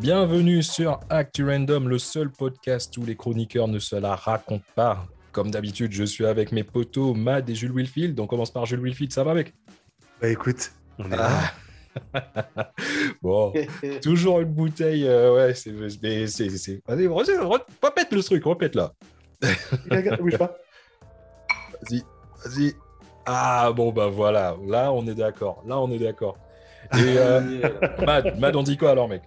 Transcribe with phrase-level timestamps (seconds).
[0.00, 5.06] Bienvenue sur Actu Random, le seul podcast où les chroniqueurs ne se la racontent pas.
[5.32, 8.18] Comme d'habitude, je suis avec mes potos Mad et Jules Wilfield.
[8.18, 9.54] On commence par Jules Wilfield, ça va mec?
[10.20, 11.52] Bah écoute, on est Ah.
[13.22, 13.52] Bon,
[14.00, 15.72] toujours une bouteille, euh, ouais, c'est...
[16.02, 18.92] mais c'est- c'est- Vas-y, re- re- répète le truc, répète là.
[19.90, 20.16] là.
[20.16, 20.56] Bouge pas.
[21.82, 22.02] Vas-y,
[22.44, 22.72] vas-y.
[23.26, 26.38] Ah bon, bah voilà, là on est d'accord, là on est d'accord.
[26.94, 27.60] Et euh,
[28.06, 29.22] Mad, Mad, on dit quoi alors mec?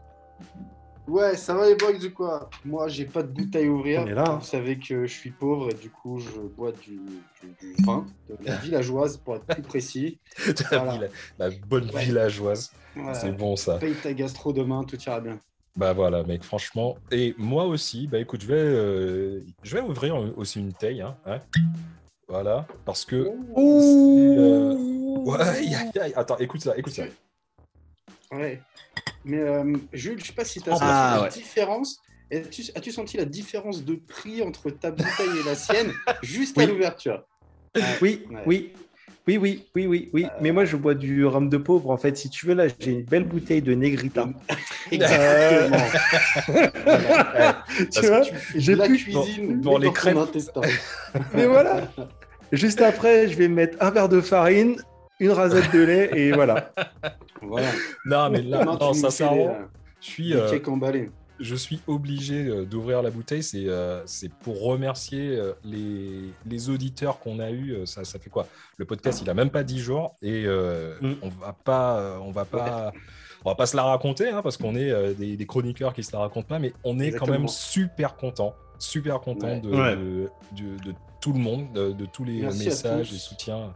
[1.05, 2.49] Ouais, ça va les boys ou quoi?
[2.63, 4.05] Moi, j'ai pas de bouteille à ouvrir.
[4.05, 4.35] Là, hein.
[4.37, 6.95] Vous savez que je suis pauvre et du coup, je bois du,
[7.41, 10.19] du, du vin de la villageoise pour être plus précis.
[10.71, 10.93] la, Voilà.
[10.93, 12.05] villa- la bonne Ouais.
[12.05, 13.13] villageoise, Voilà.
[13.15, 13.79] c'est bon ça.
[13.79, 15.39] Paye ta gastro demain, tout ira bien.
[15.75, 16.95] Bah voilà, mec, franchement.
[17.11, 21.01] Et moi aussi, bah écoute, je vais, euh, je vais ouvrir aussi une taille.
[21.01, 21.39] Hein, hein.
[22.29, 23.23] Voilà, parce que.
[23.25, 24.73] c'est, euh,
[25.25, 26.13] Ouais, aïe, aïe, aïe.
[26.15, 27.03] Attends, écoute ça, écoute ça.
[28.31, 28.61] Ouais.
[29.25, 31.29] Mais euh, Jules, je sais pas si tu as senti Ah, la ouais.
[31.29, 31.99] différence.
[32.75, 35.93] As-tu senti la différence de prix entre ta bouteille et la sienne
[36.23, 37.23] juste à l'ouverture?
[38.01, 38.41] Oui, Ouais.
[38.45, 38.73] oui.
[39.25, 40.27] Oui, oui, oui, oui, oui.
[40.41, 41.91] Mais moi, je bois du rhum de pauvre.
[41.91, 44.27] En fait, si tu veux, là, j'ai une belle bouteille de Negrita.
[44.91, 45.77] Exactement.
[46.83, 47.63] Voilà.
[47.91, 48.21] tu vois
[48.55, 50.17] J'ai la plus- cuisine les dans ton crêpes.
[50.17, 50.59] intestin.
[51.33, 51.89] Mais voilà.
[52.51, 54.75] Juste après, je vais mettre un verre de farine,
[55.23, 56.71] une rasette de lait et voilà.
[57.41, 57.69] Voilà.
[58.05, 59.65] Non, mais là, non, fais sincèrement, euh,
[60.01, 60.47] je suis, euh,
[61.39, 63.43] je suis obligé euh, d'ouvrir la bouteille.
[63.43, 67.71] C'est euh, c'est pour remercier euh, les, les auditeurs qu'on a eu.
[67.73, 68.47] euh, Ça, ça fait quoi?
[68.77, 71.13] Le podcast, il a même pas 10 jours et euh, Mm.
[71.21, 72.91] on va pas, euh, on va pas,
[73.43, 76.03] on va pas se la raconter hein, parce qu'on est euh, des, des chroniqueurs qui
[76.03, 79.59] se la racontent pas, mais on est quand même super content, super content Ouais.
[79.59, 79.95] de, Ouais.
[79.95, 83.73] de, de- de tout le monde, de, de tous les Merci messages et soutiens.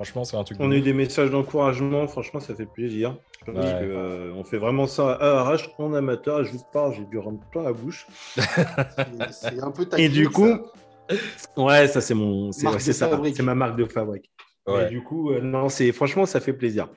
[0.00, 0.56] Franchement, c'est un truc.
[0.60, 2.08] On a eu des messages d'encouragement.
[2.08, 3.18] Franchement, ça fait plaisir.
[3.44, 3.64] Parce Ouais.
[3.80, 6.42] que, euh, on fait vraiment ça à arrache en amateur.
[6.42, 8.06] Je vous parle, j'ai du rhum plein la bouche.
[9.30, 10.58] C'est- un peu ta Et du coup,
[11.06, 11.46] ça.
[11.62, 13.36] ouais, ça c'est mon, c'est ouais, ça, fabrique.
[13.36, 14.30] c'est ma marque de fabrique.
[14.66, 14.86] Ouais.
[14.86, 16.88] Et du coup, euh, non, c'est franchement, ça fait plaisir.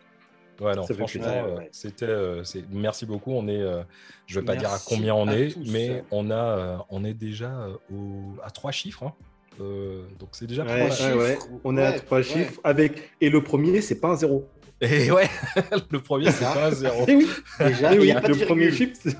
[0.61, 1.45] Ouais, non, Ça fait franchement, plaisir.
[1.45, 3.31] euh, c'était, euh, c'est- merci beaucoup.
[3.33, 3.83] On est, euh,
[4.27, 5.69] je vais pas dire à combien on à est, tous.
[5.73, 9.03] mais on a, euh, on est déjà euh, au, à trois chiffres.
[9.03, 9.13] hein.
[9.61, 11.17] Euh, donc c'est déjà Ouais, trois chiffres.
[11.17, 11.37] ouais.
[11.63, 12.23] On est à trois ouais.
[12.23, 14.47] chiffres avec et le premier, c'est pas un zéro.
[14.81, 15.29] Et ouais,
[15.91, 17.05] le premier c'est pas un zéro.
[17.07, 17.27] Eh oui,
[17.59, 18.95] Déjà, eh oui, n'y a pas de le premier virgule.
[18.95, 19.17] chiffre,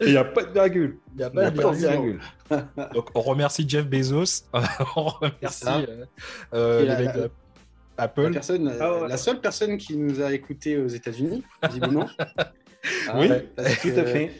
[0.00, 0.98] et il n'y a pas de virgule.
[1.14, 2.20] Il y a Il y a pas pas de de virgule.
[2.94, 4.44] Donc on remercie Jeff Bezos,
[4.96, 6.04] on remercie euh,
[6.54, 7.14] euh, les la- mecs.
[7.16, 7.28] La,
[8.04, 8.30] Apple.
[8.32, 9.08] personne, Ah ouais.
[9.08, 12.06] la seule personne qui nous a écoutés aux États-Unis, visiblement.
[12.26, 14.30] Ah, Oui, parce tout que à fait.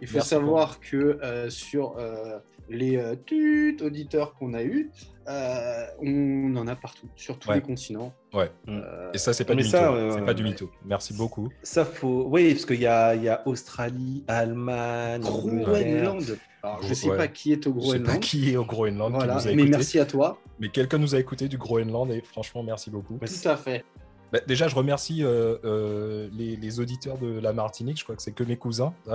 [0.00, 2.38] Il faut Merci savoir que euh, sur euh,
[2.68, 4.90] les euh, tut auditeurs qu'on a eus,
[5.28, 7.56] euh, on en a partout, sur tous Ouais.
[7.56, 8.12] les continents.
[8.32, 8.50] Ouais.
[8.68, 9.76] Euh, Et ça c'est pas du mytho.
[9.76, 10.70] euh, c'est pas du mytho.
[10.84, 11.48] Merci beaucoup.
[11.62, 12.26] Ça faut.
[12.28, 15.20] Oui, parce qu'il y a, il y a Australie, Allemagne.
[15.22, 16.38] Groenland.
[16.64, 17.16] Alors, je sais Ouais.
[17.16, 18.20] pas qui est au Je sais pas Groenland.
[18.20, 20.38] qui est au Groenland Voilà, qui nous a mais écouté, merci à toi.
[20.60, 23.18] mais quelqu'un nous a écouté du Groenland et franchement merci beaucoup.
[23.18, 23.84] Tout à fait.
[24.32, 27.98] Bah, déjà, je remercie euh, euh, les, les auditeurs de la Martinique.
[27.98, 28.94] Je crois que c'est que mes cousins.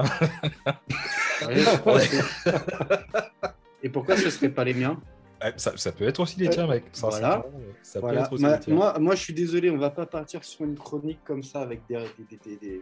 [3.83, 4.99] Et pourquoi ce serait pas les miens
[5.43, 6.85] Ouais, ça, ça peut être aussi les tiens, mec.
[6.93, 7.45] Ça, Voilà.
[7.83, 8.21] Ça peut Voilà.
[8.21, 8.73] être aussi Ma- les tiens.
[8.73, 11.81] moi, moi, je suis désolé, on va pas partir sur une chronique comme ça avec
[11.87, 12.81] des, des, des, des- Des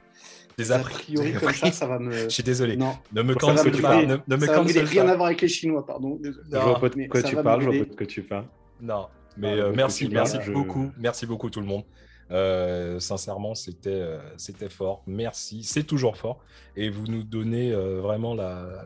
[0.58, 2.14] des a priori comme ça, ça va me.
[2.14, 2.78] Je suis désolé.
[2.78, 4.02] Non, Ne me Ça va cancel me pas.
[4.06, 6.16] Ne, ne me ça va rien à voir avec les Chinois, pardon.
[6.22, 6.46] désolé.
[6.50, 8.24] Je vois pas de quoi ça tu va parles, je vois pas de quoi tu
[8.24, 8.46] parles.
[8.82, 9.08] Non,
[9.38, 11.84] mais Ah, euh, merci, merci je- beaucoup, merci beaucoup tout le monde.
[12.32, 15.04] Euh, sincèrement, c'était euh, c'était fort.
[15.06, 16.40] Merci, c'est toujours fort.
[16.76, 18.36] Et vous nous donnez euh, vraiment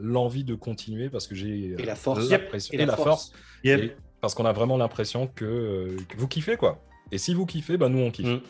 [0.02, 2.30] l'envie de continuer parce que j'ai Et la force.
[2.30, 3.32] l'impression- Et et la la force.
[3.64, 3.80] Yep.
[3.82, 3.92] Et
[4.22, 6.82] parce qu'on a vraiment l'impression que, euh, que vous kiffez quoi.
[7.14, 8.28] Et si vous kiffez, bah nous on kiffe.
[8.28, 8.42] Mm.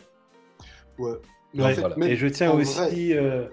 [0.98, 1.12] Ouais.
[1.54, 1.70] Mais Ouais.
[1.70, 1.96] en fait, Voilà.
[1.96, 2.76] même Et je tiens en aussi,
[3.12, 3.44] vrai- euh,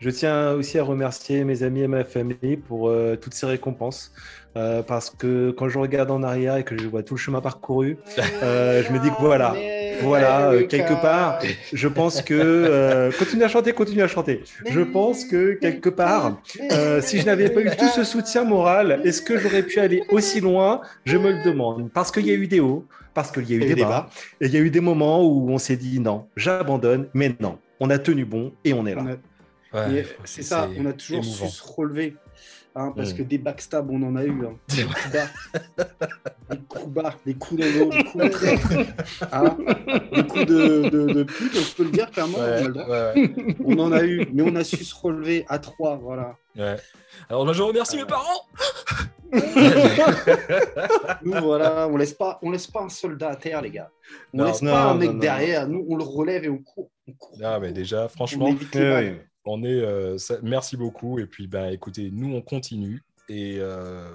[0.00, 4.12] je tiens aussi à remercier mes amis et ma famille pour euh, toutes ces récompenses.
[4.56, 7.40] Euh, parce que quand je regarde en arrière et que je vois tout le chemin
[7.40, 7.96] parcouru,
[8.42, 9.54] euh, je me dis que voilà,
[10.00, 11.38] voilà, euh, quelque part,
[11.72, 14.42] je pense que euh, continue à chanter, continue à chanter.
[14.68, 16.40] Je pense que quelque part,
[16.72, 20.02] euh, si je n'avais pas eu tout ce soutien moral, est-ce que j'aurais pu aller
[20.10, 20.80] aussi loin?
[21.04, 21.90] Je me le demande.
[21.92, 23.74] Parce qu'il y a eu des hauts, parce qu'il y a eu Il y a
[23.74, 24.08] des eu des bas,
[24.40, 27.58] et il y a eu des moments où on s'est dit non, j'abandonne, mais non,
[27.80, 29.02] on a tenu bon et on est là.
[29.02, 29.16] A-
[29.74, 31.46] Ouais, c'est ça, on a toujours émouvant.
[31.46, 32.14] su se relever.
[32.74, 33.16] Hein, parce Mm.
[33.16, 34.46] que des backstabs, on en a eu.
[34.46, 34.56] hein.
[34.68, 35.28] Des coups bas,
[36.50, 38.68] des coups bas, des coups dans le dos, des coups de traître,
[39.32, 39.56] hein,
[40.14, 42.38] des coups de, de, de pute, je peux le dire clairement.
[42.38, 43.56] on, Ouais, ouais, ouais.
[43.64, 45.96] On en a eu, mais on a su se relever à trois.
[45.96, 46.36] Voilà.
[46.56, 46.76] Ouais.
[47.28, 48.42] Alors bah, je remercie mes parents.
[51.22, 53.90] Nous, voilà, on laisse pas, on laisse pas un soldat à terre, les gars.
[54.34, 55.18] On Non, laisse non, pas un mec non.
[55.18, 55.66] derrière.
[55.68, 56.90] Nous, on le relève et on court.
[57.08, 58.54] On court, Non, on mais déjà, On franchement,
[59.44, 61.18] On est, euh, ça- merci beaucoup.
[61.18, 64.08] Et puis, ben, écoutez, nous, on continue et euh,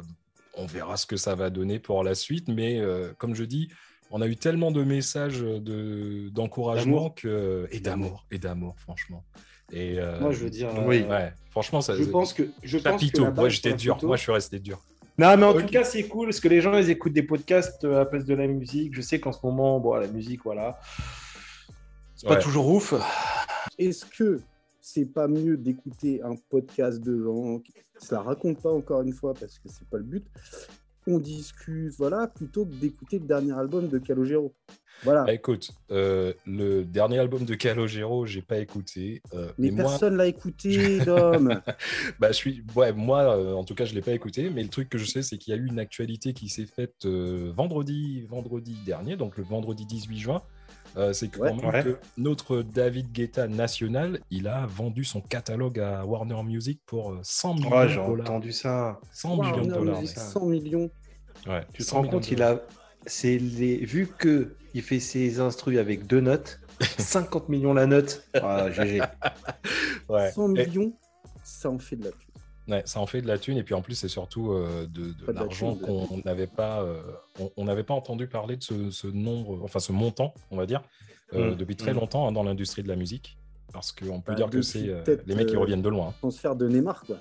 [0.54, 2.48] on verra ce que ça va donner pour la suite.
[2.48, 3.70] Mais euh, comme je dis,
[4.10, 9.24] on a eu tellement de messages de, d'encouragement que, et d'amour, et d'amour, franchement.
[9.74, 11.02] Et euh, Moi, je veux dire, Oui.
[11.02, 11.94] ouais, franchement, ça.
[11.98, 13.98] je pense que je pense que j'étais dur.
[14.04, 14.82] Moi, je suis resté dur.
[15.20, 17.84] Non, mais en tout cas, c'est cool parce que les gens, ils écoutent des podcasts
[17.84, 18.94] à la place de la musique.
[18.96, 20.80] Je sais qu'en ce moment, bon, la musique, voilà,
[22.16, 22.40] c'est pas Ouais.
[22.42, 22.94] toujours ouf.
[23.78, 24.42] Est-ce que
[24.88, 29.12] c'est pas mieux d'écouter un podcast de gens qui se la racontent pas encore une
[29.12, 30.26] fois parce que c'est pas le but
[31.08, 34.54] On discute, voilà, plutôt que d'écouter le dernier album de Calogero.
[35.04, 35.26] Voilà.
[35.26, 39.22] Bah, écoute, euh, le dernier album de Calogero, j'ai pas écouté.
[39.34, 41.62] euh, mais mais moi, personne l'a écouté, Dom.
[42.20, 42.64] Bah, je suis...
[42.76, 44.98] ouais, moi, euh, en tout cas, je ne l'ai pas écouté, mais le truc que
[44.98, 49.18] je sais, c'est qu'il y a eu une actualité qui s'est faite vendredi, vendredi dernier,
[49.18, 50.44] donc le vendredi 18 juin.
[50.98, 51.50] Euh, c'est que, Ouais.
[51.52, 51.84] quand même Ouais.
[51.84, 57.20] que notre David Guetta national, il a vendu son catalogue à Warner Music pour euh,
[57.22, 58.26] 100 millions Ouais, j'ai de dollars.
[58.32, 59.00] entendu ça.
[59.12, 60.02] 100 millions de dollars.
[60.02, 60.26] Music, mec.
[60.26, 60.90] 100 millions.
[61.48, 62.60] Ouais, Tu te 100 rends millions compte, il a,
[63.06, 66.60] c'est les, vu que il fait ses instrus avec deux notes,
[66.98, 68.28] 50 millions la note.
[68.34, 69.02] Ah, GG.
[70.10, 70.32] Ouais.
[70.32, 70.94] 100 Et- millions,
[71.44, 72.22] ça en fait de la pub.
[72.68, 75.32] Ouais, ça en fait de la thune et puis en plus c'est surtout euh, de,
[75.32, 77.02] l'argent qu'on n'avait pas, euh,
[77.56, 80.82] on- n'avait pas entendu parler de ce, ce nombre, enfin ce montant, on va dire,
[81.34, 81.56] euh, Mm.
[81.56, 81.98] depuis très Mm.
[81.98, 83.38] longtemps hein, dans l'industrie de la musique,
[83.72, 86.10] parce qu'on peut Bah, dire que c'est euh, les mecs qui reviennent de loin.
[86.10, 86.14] hein.
[86.20, 87.18] Transfert de Neymar, quoi.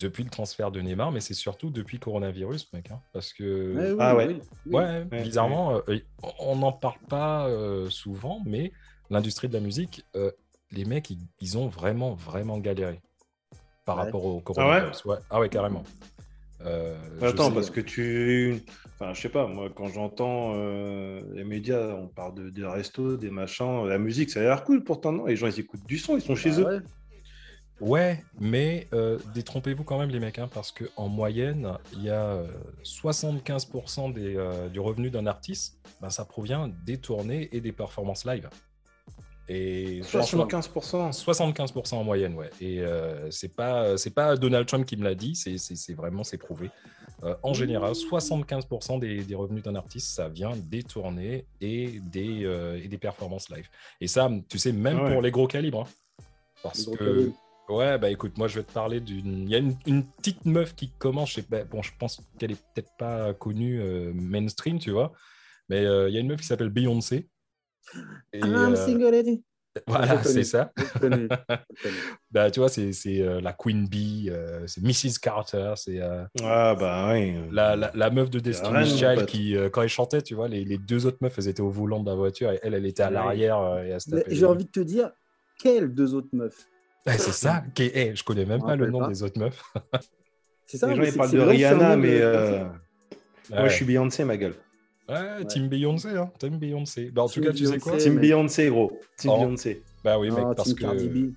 [0.00, 3.90] Depuis le transfert de Neymar, mais c'est surtout depuis coronavirus, mec, hein, parce que Ouais,
[3.92, 4.26] oui, Ah ouais.
[4.28, 4.72] oui, oui.
[4.74, 5.98] Ouais, Ouais, bizarrement, euh,
[6.40, 8.72] on n'en parle pas euh, souvent, mais
[9.10, 10.32] l'industrie de la musique, euh,
[10.72, 13.00] les mecs, ils, ils ont vraiment, vraiment galéré
[13.84, 14.02] par Ouais.
[14.04, 15.04] rapport au coronavirus.
[15.06, 15.82] ouais ah ouais, carrément.
[16.66, 18.62] Euh, je Attends, sais- parce que tu.
[18.94, 23.16] Enfin, je sais pas, moi, quand j'entends euh, les médias, on parle de, des restos,
[23.16, 25.24] des machins, la musique, ça a l'air cool pourtant, non?
[25.24, 26.84] Les gens, ils écoutent du son, ils sont chez Bah eux.
[27.80, 28.22] ouais.
[28.38, 32.46] Mais euh, détrompez-vous quand même, les mecs, hein, parce qu'en moyenne, il y a euh,
[32.84, 38.26] 75% des, euh, du revenu d'un artiste, ben, ça provient des tournées et des performances
[38.26, 38.50] live.
[39.52, 41.10] Et franchement, 75%.
[41.24, 42.50] 75% en moyenne, ouais.
[42.60, 45.94] Et euh, c'est pas c'est pas Donald Trump qui me l'a dit, c'est c'est- c'est
[45.94, 46.70] vraiment c'est prouvé.
[47.24, 52.44] Euh, en général, 75% des, des revenus d'un artiste, ça vient des tournées et des
[52.44, 53.68] euh, et des performances live.
[54.00, 55.12] Et ça, tu sais, même Ah ouais.
[55.14, 56.22] pour les gros calibres, hein.
[56.62, 57.36] parce gros que calibres.
[57.70, 60.44] ouais, bah écoute, moi je vais te parler d'une, il y a une, une petite
[60.44, 64.12] meuf qui commence, je sais pas, bon, je pense qu'elle est peut-être pas connue euh,
[64.14, 65.12] mainstream, tu vois,
[65.68, 67.28] mais euh, il y a une meuf qui s'appelle Beyoncé.
[68.32, 69.44] Et, I'm euh, single lady.
[69.86, 70.72] voilà, c'est ça.
[72.30, 75.18] Bah, tu vois, c'est c'est, euh, la Queen Bee, euh, c'est Mrs.
[75.20, 77.34] Carter, c'est euh, Ah, bah oui.
[77.50, 80.64] la, la, la meuf de Destiny's Child qui, euh, quand elle chantait, tu vois, les,
[80.64, 83.02] les deux autres meufs, elles étaient au volant de la voiture et elle, elle était
[83.02, 83.98] à l'arrière euh,
[84.28, 85.10] J'ai envie de te dire,
[85.58, 86.68] quelles deux autres meufs?
[87.06, 87.64] Ouais, c'est ça.
[87.74, 89.08] qui est- eh, je connais même pas le nom pas.
[89.08, 89.62] des autres meufs.
[90.66, 92.20] C'est ça Les gens, ils parlent de Rihanna, mais
[93.48, 93.68] moi, Ouais.
[93.70, 94.54] je suis Beyoncé, ma gueule.
[95.10, 96.30] Ouais, Team Beyoncé, hein.
[96.38, 97.10] Team Beyoncé.
[97.10, 98.04] Bah, en tout Team cas, tu sais quoi Beyoncé.
[98.04, 98.22] Team mec.
[98.22, 99.00] Beyoncé, gros.
[99.16, 99.38] Team Oh.
[99.38, 99.82] Beyoncé.
[100.04, 100.82] Bah oui, mec, Ah, parce Team que.
[100.82, 101.32] Cardi B.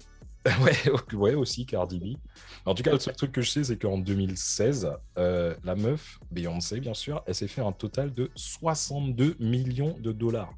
[0.66, 2.18] ouais, ouais, aussi Cardi B.
[2.66, 6.20] En tout cas, le seul truc que je sais, c'est qu'en 2016, euh, la meuf,
[6.31, 10.53] Beyoncé, bien sûr, elle s'est fait un total de 62 millions de dollars.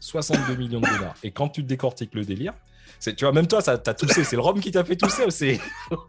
[0.00, 1.14] 62 millions de dollars.
[1.22, 2.52] Et quand tu décortiques le délire,
[3.00, 4.22] c'est, tu vois, même toi, ça t'as toussé.
[4.24, 5.24] C'est le rhum qui t'a fait tousser.
[5.30, 5.58] C'est,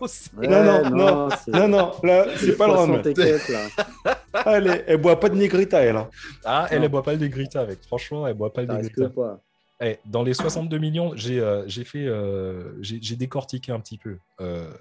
[0.08, 2.88] c'est- Ouais, non, non, c'est- Non, non, là, c'est pas le rhum.
[3.02, 3.68] 60 et quelques, là.
[4.36, 5.96] Ah, elle, est- elle boit pas de Negrita, elle.
[5.96, 6.10] hein.
[6.44, 7.82] Ah, elle, elle boit pas le Negrita avec.
[7.84, 9.10] Franchement, elle boit pas le Ça Negrita.
[9.10, 9.42] pas.
[9.82, 14.18] Eh, dans les 62 millions, j'ai euh, j'ai fait, euh, j'ai décortiqué un petit peu
[14.42, 14.74] euh,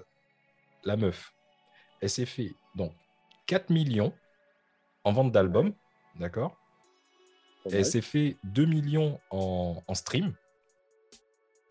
[0.83, 1.33] la meuf.
[2.01, 2.93] Elle s'est fait donc
[3.47, 4.13] 4 millions
[5.03, 5.73] en vente d'albums,
[6.19, 6.55] d'accord?
[7.71, 10.33] Elle s'est fait 2 millions en, en stream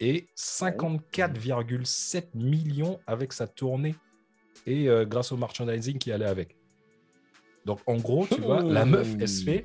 [0.01, 3.95] et 54,7 millions avec sa tournée
[4.67, 6.57] et euh, grâce au merchandising qui allait avec.
[7.65, 9.65] Donc en gros, tu vois, la meuf, elle se fait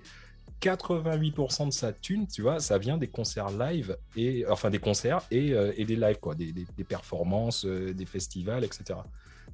[0.61, 5.21] 88% de sa thune, tu vois, ça vient des concerts live et enfin des concerts
[5.31, 8.99] et, euh, et des lives quoi, des, des- des performances, euh, des festivals, etc.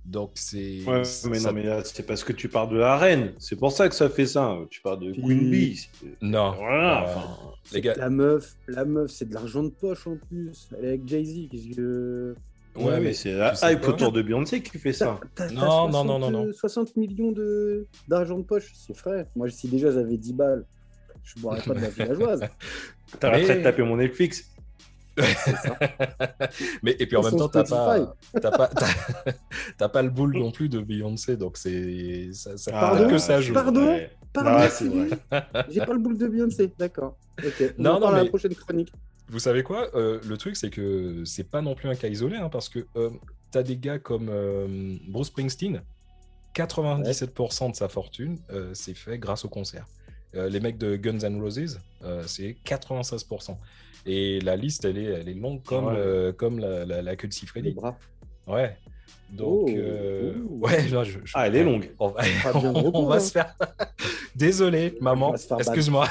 [0.03, 2.97] Donc c'est Ouais, ça- mais non, mais là, c'est parce que tu parles de la
[2.97, 3.33] reine.
[3.39, 4.55] C'est pour ça que ça fait ça.
[4.69, 5.87] Tu parles de Queen Bee.
[6.21, 7.01] Non, Voilà.
[7.01, 7.27] euh, enfin,
[7.73, 10.69] les gars, La meuf, la meuf, c'est de l'argent de poche en plus.
[10.77, 11.49] Elle est avec Jay-Z.
[11.49, 12.35] Qu'est-ce que.
[12.75, 15.19] Ouais, ouais, mais c'est la hype autour de Beyoncé qui fait ça.
[15.53, 16.53] Non, non, 60, non, non, non.
[16.53, 19.27] 60 millions de- d'argent de, poche, c'est frais.
[19.35, 20.65] Moi, si déjà j'avais 10 balles,
[21.23, 22.41] je boirais pas de la villageoise.
[23.19, 24.51] T'arrêterais Mais- de taper mon Netflix.
[26.83, 28.69] mais et puis en même temps, t'as pas, t'as pas,
[29.77, 33.39] t'as- pas le boule non plus de Beyoncé, donc c'est ça, ça Pardon que ça
[33.39, 33.53] joue.
[33.53, 34.11] Pardon ouais.
[34.33, 34.51] Pardon,
[35.31, 37.15] Ah, J'ai pas le boule de Beyoncé, d'accord.
[37.41, 37.73] Ok.
[37.79, 38.91] On Non, non, mais- la prochaine chronique.
[39.29, 42.49] Vous savez quoi Le truc, c'est que c'est pas non plus un cas isolé, hein,
[42.49, 42.87] parce que
[43.51, 44.29] tu as des gars comme
[45.07, 45.81] Bruce Springsteen,
[46.53, 48.39] 97% de sa fortune,
[48.73, 49.87] c'est fait grâce au concert.
[50.33, 51.79] les mecs de Guns N' Roses,
[52.27, 53.57] c'est 96%.
[54.07, 55.97] Et la liste, elle est, elle est longue comme,
[56.33, 57.75] comme la, la, queue de Sifredi.
[58.47, 58.77] Ouais.
[59.35, 61.91] Donc, oh, euh, ouais, je, ah, elle est longue.
[61.99, 62.21] On va,
[62.53, 63.53] on, va se faire.
[64.35, 65.35] Désolé, maman.
[65.59, 66.07] Excuse-moi.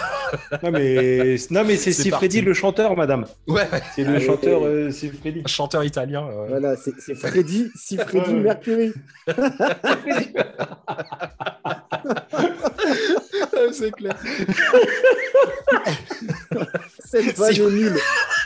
[0.63, 3.25] non, mais, non, mais c'est Sifredi le chanteur, madame.
[3.49, 3.67] Ouais.
[3.95, 5.43] C'est le chanteur euh, Sifredi.
[5.47, 6.29] Chanteur italien.
[6.49, 8.93] Voilà, c'est Freddy, Sifredi Mercury.
[13.73, 14.17] c'est clair.
[16.99, 17.99] Cette vague est nulle.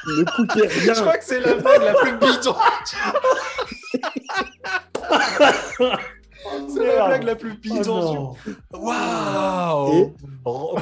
[0.06, 0.94] Ne coupez rien.
[0.94, 2.54] Je crois que c'est la vague la plus bidon.
[6.68, 8.36] C'est la blague la plus bidon.
[8.72, 10.14] Oh, Waouh
[10.44, 10.78] wow.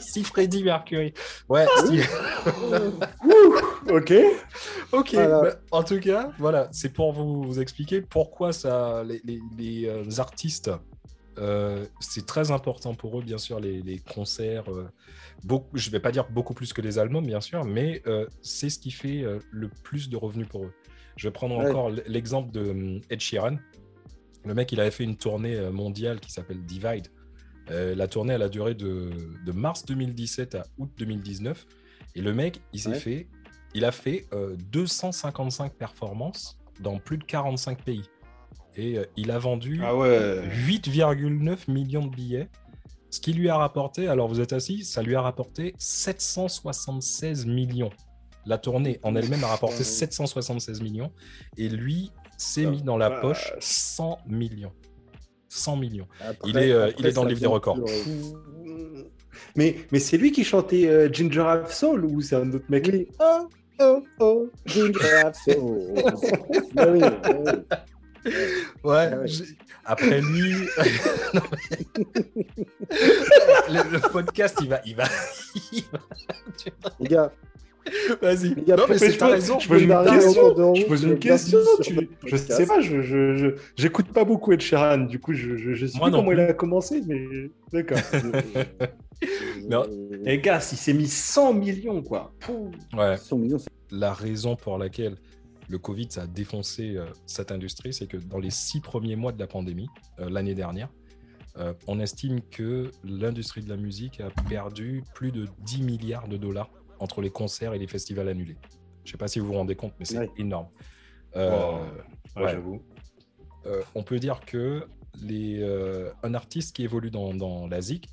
[0.00, 1.12] Si Freddy Mercury.
[1.48, 1.66] Ouais.
[3.88, 4.12] ok.
[4.92, 5.14] Ok.
[5.14, 10.70] Bah, en tout cas, voilà, c'est pour vous, expliquer pourquoi ça, les, les, euh, artistes,
[11.38, 14.70] euh, c'est très important pour eux, bien sûr, les, concerts.
[14.70, 14.88] Euh,
[15.44, 18.02] beaucoup, je ne vais pas dire beaucoup plus que les albums, bien sûr, mais
[18.42, 20.72] c'est ce qui fait le plus de revenus pour eux.
[21.16, 23.56] Je vais prendre encore l'exemple de hum, Ed Sheeran.
[24.44, 27.08] Le mec, il avait fait une tournée euh, mondiale qui s'appelle Divide.
[27.70, 29.10] Euh, la tournée, elle a duré de,
[29.52, 31.66] mars 2017 à août 2019.
[32.14, 33.26] Et le mec, il s'est fait,
[33.74, 34.26] il a fait
[34.70, 38.04] 255 euh, performances dans plus de 45 pays.
[38.76, 42.48] Et il a vendu 8,9 ah millions de billets.
[43.10, 47.90] Ce qui lui a rapporté, alors vous êtes assis, ça lui a rapporté 776 millions.
[48.46, 51.12] La tournée en elle-même a rapporté 776 millions
[51.56, 54.72] et lui s'est mis dans la poche 100 millions.
[55.48, 56.06] 100 millions.
[56.44, 57.78] il est, euh, il est dans le livre des records.
[59.56, 62.90] Mais, mais c'est lui qui chantait euh, Ginger Half Soul ou c'est un autre mec?
[63.18, 63.48] Oh,
[63.80, 65.94] oh, oh, Ginger Half Soul.
[68.82, 70.52] Ouais, ah après lui,
[73.68, 75.04] le, podcast, il va, il va,
[76.98, 77.32] Les gars,
[78.22, 78.50] Vas-y.
[78.66, 79.58] Non, mais c'est raison.
[79.58, 80.68] Je pose une question.
[80.74, 81.58] Je pose une question.
[82.24, 84.98] Je sais pas, je j'écoute pas beaucoup Ed Sheeran.
[84.98, 87.98] Du coup, je je sais pas comment il a commencé, mais d'accord.
[89.68, 92.32] Les eh, gars, il s'est mis 100 millions, quoi.
[92.92, 93.16] Ouais.
[93.16, 93.58] 100 millions.
[93.90, 95.16] La raison pour laquelle
[95.68, 99.32] le Covid ça a défoncé euh, cette industrie, c'est que dans les six premiers mois
[99.32, 99.88] de la pandémie,
[100.20, 100.88] euh, l'année dernière,
[101.58, 106.36] euh, on estime que l'industrie de la musique a perdu plus de 10 milliards de
[106.36, 108.56] dollars entre les concerts et les festivals annulés.
[109.04, 110.68] Je ne sais pas si vous vous rendez compte, mais c'est énorme.
[111.36, 111.84] Euh,
[112.36, 112.82] j'avoue.
[113.66, 114.86] Euh, on peut dire que
[115.22, 118.08] les, euh, un artiste qui évolue dans, dans la ZIC,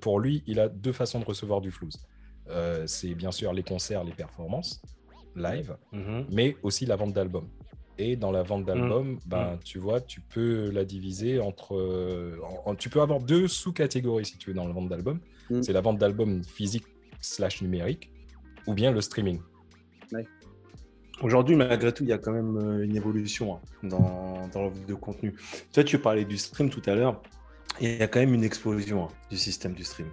[0.00, 2.06] pour lui, il a deux façons de recevoir du flouze.
[2.86, 4.82] c'est bien sûr les concerts, les performances
[5.36, 6.26] live, mhm.
[6.32, 7.48] mais aussi la vente d'albums.
[7.96, 9.20] Et dans la vente d'albums, mhm.
[9.26, 9.58] ben, mhm.
[9.64, 11.76] tu vois, tu peux la diviser entre.
[12.78, 15.20] tu peux avoir deux sous-catégories si tu veux dans la vente d'albums.
[15.62, 16.86] C'est la vente d'albums physiques
[17.28, 18.10] slash numérique
[18.66, 19.40] ou bien le streaming.
[21.20, 24.94] Aujourd'hui, malgré tout, il y a quand même euh, une évolution hein, dans, dans de
[24.94, 25.34] contenu.
[25.72, 27.20] Toi, tu parlais du stream tout à l'heure.
[27.80, 30.08] Il y a quand même une explosion hein, du système du stream.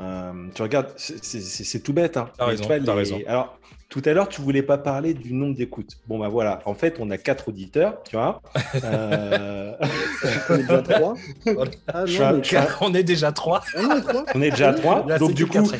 [0.00, 2.16] Euh, tu regardes, c'est tout bête.
[2.16, 2.30] Hein.
[2.38, 3.20] As raison, raison.
[3.28, 3.60] Alors,
[3.92, 5.98] tout à l'heure, tu voulais pas parler du nombre d'écoutes.
[6.08, 6.62] Bon, bah voilà.
[6.64, 8.40] En fait, on a quatre auditeurs, tu vois.
[8.82, 9.74] Euh,
[10.48, 11.14] on est déjà trois.
[11.92, 12.04] Ah,
[12.80, 13.60] on est déjà trois.
[14.34, 15.02] On est déjà trois.
[15.18, 15.70] Donc, du coup,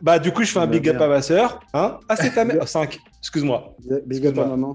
[0.00, 1.60] bah, du coup, je fais un big up à ma soeur.
[1.74, 2.66] Hein ah, c'est ta mère.
[2.66, 3.00] Cinq.
[3.20, 3.76] Excuse-moi.
[4.06, 4.74] Big up à maman.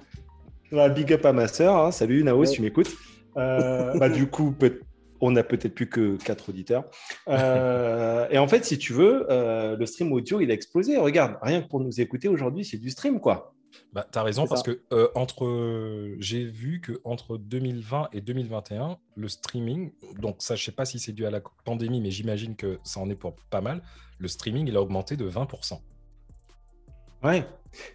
[0.94, 1.76] big up à ma soeur.
[1.76, 1.92] Hein.
[1.92, 2.92] Salut, Nao, si tu m'écoutes.
[3.38, 4.82] Euh, bah, du coup, peut
[5.22, 6.86] on n'a peut-être plus que quatre auditeurs.
[7.28, 10.98] Euh, et en fait, si tu veux, euh, le stream audio, il a explosé.
[10.98, 13.54] Regarde, rien que pour nous écouter aujourd'hui, c'est du stream, quoi.
[13.94, 18.98] Bah, tu as raison, parce que euh, entre, j'ai vu que entre 2020 et 2021,
[19.16, 22.56] le streaming, donc ça, je sais pas si c'est dû à la pandémie, mais j'imagine
[22.56, 23.82] que ça en est pour pas mal,
[24.18, 25.80] le streaming, il a augmenté de 20%.
[27.24, 27.46] Ouais,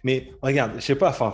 [0.03, 1.33] mais regarde, je sais pas, enfin,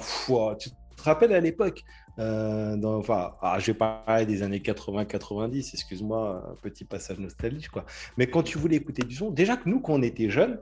[0.60, 1.84] tu te rappelles à l'époque,
[2.20, 7.86] euh, enfin, ah, je vais parler des années 80-90, excuse-moi, petit passage nostalgique, quoi.
[8.18, 10.60] Mais quand tu voulais écouter du son, déjà que nous, quand on était jeunes,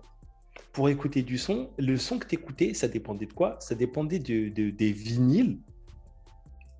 [0.74, 3.58] pour écouter du son, le son que tu écoutais, ça dépendait de quoi?
[3.60, 5.60] Ça dépendait de, des vinyles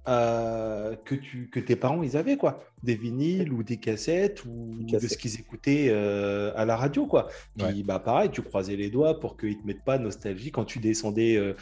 [0.08, 2.64] euh, que, tu, que tes parents ils avaient quoi.
[2.82, 7.28] Des vinyles ou des cassettes ou de ce qu'ils écoutaient euh, à la radio quoi.
[7.56, 11.38] Bah pareil tu croisais les doigts pour qu'ils te mettent pas nostalgie quand tu descendais
[11.38, 11.54] euh,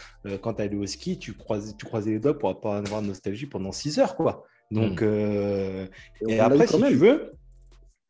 [0.41, 3.45] quand tu allais au ski tu croisais tu croisais les doigts pour pas avoir nostalgie
[3.45, 4.45] pendant 6 heures quoi.
[4.71, 5.87] Donc hmm.
[6.29, 7.33] et, après si tu veux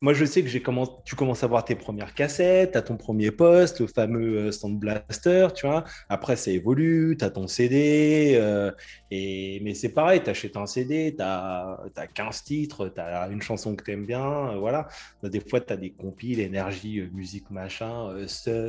[0.02, 2.96] moi, je sais que j'ai commencé, tu commences à voir tes premières cassettes, à ton
[2.96, 5.84] premier poste, le fameux euh, Stand Blaster, tu vois.
[6.08, 8.38] Après, ça évolue, tu as ton CD.
[8.40, 8.72] Euh,
[9.12, 9.60] et...
[9.62, 11.78] Mais c'est pareil, tu achètes un CD, tu as,
[12.14, 14.52] 15 titres, tu as une chanson que tu aimes bien.
[14.52, 14.88] Euh, voilà.
[15.22, 18.16] Des fois, tu as des compiles, énergie, musique, machin,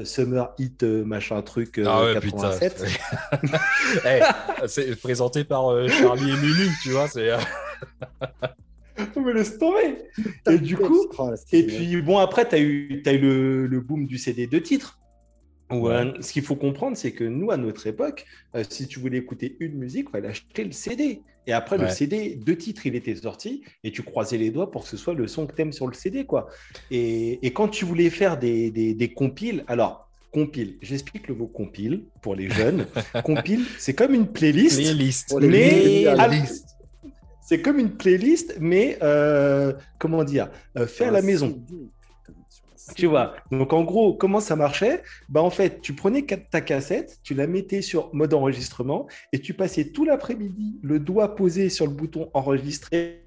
[0.04, 2.84] Summer Hit, machin, truc, ah ouais, 87.
[4.04, 4.22] hey,
[4.66, 7.06] c'est présenté par Charlie et Mimi, tu vois.
[7.06, 7.30] C'est.
[9.16, 9.98] On me laisse tomber.
[10.50, 11.06] Et du coup,
[11.52, 14.58] et puis bon, après, tu as eu, as eu le, le, boom du CD de
[14.58, 14.98] titres.
[15.72, 18.26] Euh, ce qu'il faut comprendre, c'est que nous, à notre époque,
[18.56, 21.22] euh, si tu voulais écouter une musique, il fallait acheter le CD.
[21.46, 24.82] Et après, le CD de titres, il était sorti et tu croisais les doigts pour
[24.82, 26.24] que ce soit le son que tu aimes sur le CD.
[26.24, 26.48] quoi.
[26.90, 30.76] Et, et quand tu voulais faire des, des, des compiles, alors compile.
[30.80, 32.86] J'explique le mot compile pour les jeunes.
[33.24, 34.76] compile, c'est comme une playlist.
[34.76, 35.34] Playlist.
[35.40, 36.04] Mais
[37.50, 41.60] c'est comme une playlist, mais euh, comment dire, euh, fait à la maison.
[42.94, 45.02] Tu vois, donc en gros, comment ça marchait?
[45.28, 49.52] Bah, En fait, tu prenais ta cassette, tu la mettais sur mode enregistrement et tu
[49.52, 53.24] passais tout l'après-midi le doigt posé sur le bouton enregistrer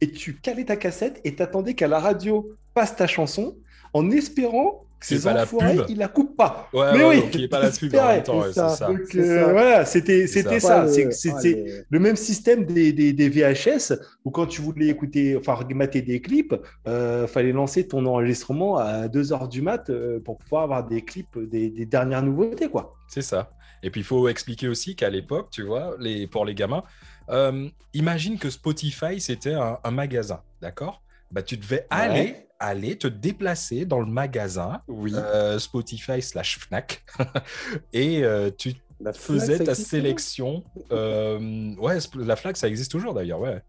[0.00, 3.56] et tu calais ta cassette et t'attendais qu'à la radio passe ta chanson
[3.94, 5.60] en espérant c'est pas la pub.
[5.88, 6.68] il la coupe pas.
[6.72, 8.90] mais oui, il n'y pas la pub en même temps, c'est ça.
[8.90, 10.86] Euh, voilà, c'était c'était ça.
[10.88, 13.92] C'est le même système des, des, des, VHS
[14.24, 16.54] où quand tu voulais écouter, enfin mater des clips,
[16.88, 21.02] euh, fallait lancer ton enregistrement à 2 heures du mat euh, pour pouvoir avoir des
[21.02, 22.94] clips des, des dernières nouveautés, quoi.
[23.08, 23.50] C'est ça.
[23.82, 26.82] Et puis il faut expliquer aussi qu'à l'époque, tu vois, les, pour les gamins,
[27.28, 31.02] euh, imagine que Spotify c'était un, un magasin, d'accord?
[31.30, 37.04] Bah, tu devais aller aller te déplacer dans le magasin euh, Spotify slash Fnac
[37.92, 38.74] et euh, tu
[39.14, 40.64] faisais ta sélection.
[40.92, 43.60] Euh, ouais, la Fnac, ça existe toujours d'ailleurs, ouais.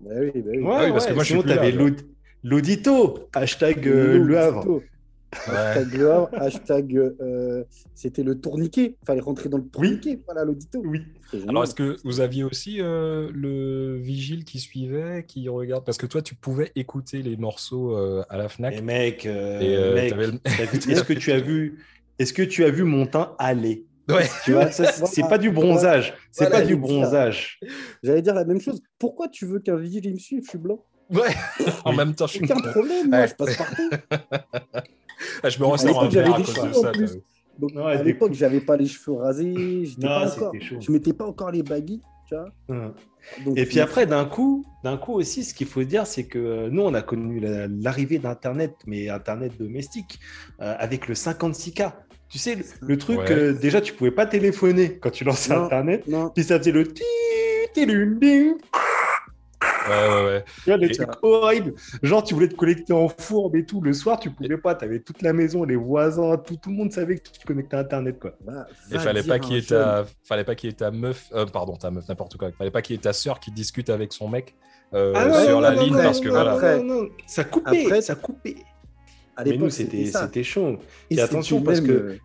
[0.00, 0.58] Bah oui, bah oui.
[0.58, 1.74] Ouais, parce que moi, je suis avais
[2.42, 4.82] l'audito, hashtag Le Havre.
[5.32, 7.12] Hashtag Le Havre, hashtag
[7.94, 8.96] c'était le tourniquet.
[9.02, 10.82] Il fallait rentrer dans le tourniquet, voilà l'audito.
[10.84, 11.02] Oui.
[11.48, 15.84] Alors, est-ce que vous aviez aussi euh, le vigile qui suivait, qui regarde?
[15.84, 18.74] Parce que toi, tu pouvais écouter les morceaux euh, à la Fnac.
[18.74, 21.84] Et mec, euh, est-ce que tu as vu
[22.18, 23.86] Est-ce que tu as vu mon teint aller?
[24.08, 24.28] Ouais.
[24.44, 26.14] Tu vois, c'est pas du bronzage.
[26.30, 27.60] C'est pas du bronzage.
[28.02, 28.80] J'allais dire la même chose.
[28.98, 30.42] Pourquoi tu veux qu'un vigile me suive?
[30.44, 30.84] Je suis blanc.
[31.10, 31.34] Ouais.
[31.84, 33.10] en même temps, je suis aucun problème.
[33.10, 33.90] Moi, je passe partout.
[35.42, 37.20] Ah, je me ressens un verre à cause
[37.76, 42.02] à l'époque, j'avais pas les cheveux rasés, pas encore, je mettais pas encore les baguilles.
[42.28, 42.94] Tu vois.
[43.54, 46.68] Et puis après, d'un coup, d'un coup aussi, ce qu'il faut dire, c'est que euh,
[46.70, 50.18] nous, on a connu l'arrivée d'Internet, mais Internet domestique,
[50.60, 51.92] euh, avec le 56K.
[52.28, 56.44] Tu sais, le, truc, euh, déjà, tu pouvais pas téléphoner quand tu lançais Internet, puis
[56.44, 56.84] ça faisait le
[59.88, 60.44] Ouais, ouais, ouais.
[60.64, 61.74] Tu vois, des trucs horribles.
[62.02, 63.80] Genre, tu voulais te connecter en fourbe et tout.
[63.80, 64.74] Le soir, tu pouvais pas.
[64.74, 67.46] Tu avais toute la maison, les voisins, tout, tout le monde savait que tu te
[67.46, 68.32] connectais à Internet, quoi.
[68.40, 71.28] Bah, et fallait pas qu'il y ait ta, fallait pas qu'il y ait ta meuf,
[71.34, 72.50] euh, pardon, ta meuf, n'importe quoi.
[72.52, 74.54] Fallait pas qu'il y ait ta sœur qui discute avec son mec
[74.94, 76.52] euh, ah sur la ligne parce que voilà.
[76.52, 76.82] Après,
[77.26, 78.56] ça coupait, après, ça coupait.
[79.36, 80.78] À Mais nous, c'était chaud.
[81.10, 82.18] Et, attention parce que, euh,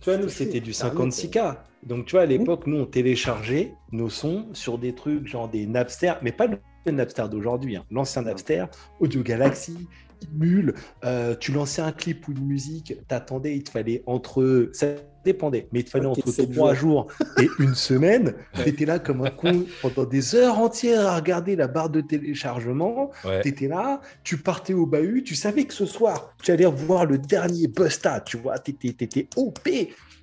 [0.00, 1.56] tu vois, nous, c'était du 56K.
[1.84, 5.66] Donc, tu vois, à l'époque, nous, on téléchargeait nos sons sur des trucs genre des
[5.66, 7.84] Napster, mais pas le Napster d'aujourd'hui, hein.
[7.90, 8.64] l'ancien Napster,
[9.00, 9.88] Audio Galaxy,
[10.32, 14.86] Mule, euh, tu lançais un clip ou une musique, t'attendais, il te fallait entre, ça
[15.24, 17.06] dépendait, mais il te fallait entre trois jours.
[17.40, 21.56] et une semaine, tu étais là comme un con pendant des heures entières à regarder
[21.56, 23.10] la barre de téléchargement,
[23.42, 27.06] tu étais là, tu partais au bahut, tu savais que ce soir, tu allais voir
[27.06, 29.68] le dernier Busta, tu vois, tu étais OP,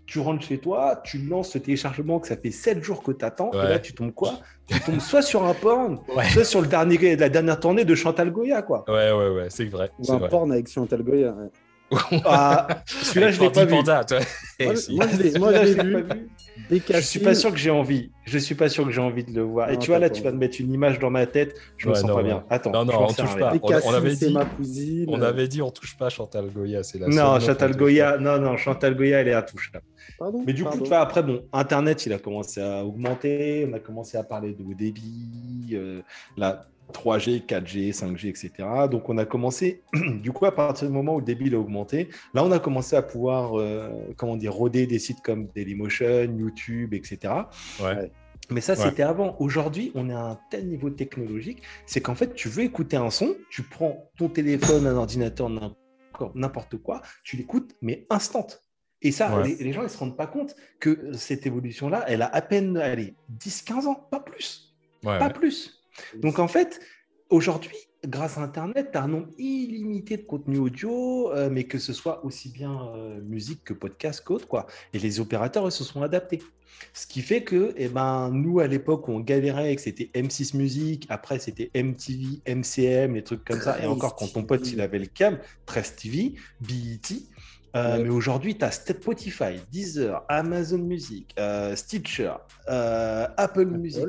[0.06, 3.26] tu rentres chez toi, tu lances ce téléchargement que ça fait 7 jours que tu
[3.26, 4.40] attends, et là tu tombes quoi?
[4.68, 6.00] Tu tombes soit sur un porn,
[6.32, 8.86] soit sur le dernier, la dernière tournée de Chantal Goya, quoi.
[8.88, 9.92] Ouais, ouais, ouais, c'est vrai.
[10.00, 11.36] Ou un porn avec Chantal Goya.
[12.26, 13.72] Ah, celui-là, je l'ai pas vu.
[13.72, 14.20] Panda, toi.
[14.60, 16.30] moi, moi, je l'ai vu.
[16.70, 18.12] Je suis pas sûr que j'ai envie.
[18.26, 19.70] Je suis pas sûr que j'ai envie de le voir.
[19.70, 21.56] Et tu vois là, tu vas me mettre une image dans ma tête.
[21.78, 22.44] Je me sens pas bien.
[22.50, 22.72] Attends.
[22.72, 23.54] Non, non, on touche pas.
[23.86, 24.34] On, avait dit.
[24.34, 25.06] Ma cousine.
[25.10, 26.84] On avait dit, on touche pas Chantal Goya.
[26.84, 27.08] C'est la.
[27.08, 28.18] Non, Chantal Goya.
[28.18, 29.86] Non, non, Chantal Goya, elle est intouchable.
[30.18, 33.68] Pardon, Mais du coup, tu vois, après, bon, Internet, il a commencé à augmenter.
[33.70, 35.72] On a commencé à parler de haut débit.
[35.74, 36.02] Euh,
[36.38, 38.52] là, 3G, 4G, 5G, etc.
[38.90, 39.84] Donc on a commencé,
[40.22, 42.96] du coup, à partir du moment où le débit a augmenté, là on a commencé
[42.96, 47.34] à pouvoir, euh, comment dire, roder des sites comme Dailymotion, YouTube, etc.
[47.82, 48.12] Ouais.
[48.50, 49.36] Mais ça, c'était avant.
[49.40, 53.10] Aujourd'hui, on est à un tel niveau technologique, c'est qu'en fait, tu veux écouter un
[53.10, 55.50] son, tu prends ton téléphone, un ordinateur,
[56.36, 58.48] n'importe quoi, tu l'écoutes, mais instant.
[59.02, 62.42] Et ça, les, gens ne se rendent pas compte que cette évolution-là, elle a à
[62.42, 64.74] peine allez, 10-15 ans, pas plus.
[65.02, 65.85] pas plus.
[66.22, 66.80] Donc en fait,
[67.30, 67.78] aujourd'hui,
[68.08, 71.94] grâce à Internet, tu as un nombre illimité de contenu audio, euh, mais que ce
[71.94, 74.48] soit aussi bien euh, musique que podcast qu'autre.
[74.48, 74.68] Quoi.
[74.94, 76.42] Et les opérateurs, ils se sont adaptés.
[76.94, 81.06] Ce qui fait que eh ben, nous, à l'époque, on galérait que c'était M6 Musique,
[81.10, 83.82] après c'était MTV, MCM, les trucs comme ça.
[83.82, 87.24] Et encore, quand ton pote, il avait le câble, 13 TV, BET.
[87.76, 91.34] Euh, mais aujourd'hui, tu as Spotify, Deezer, Amazon Music,
[91.76, 92.34] Stitcher,
[92.68, 94.06] Apple Music.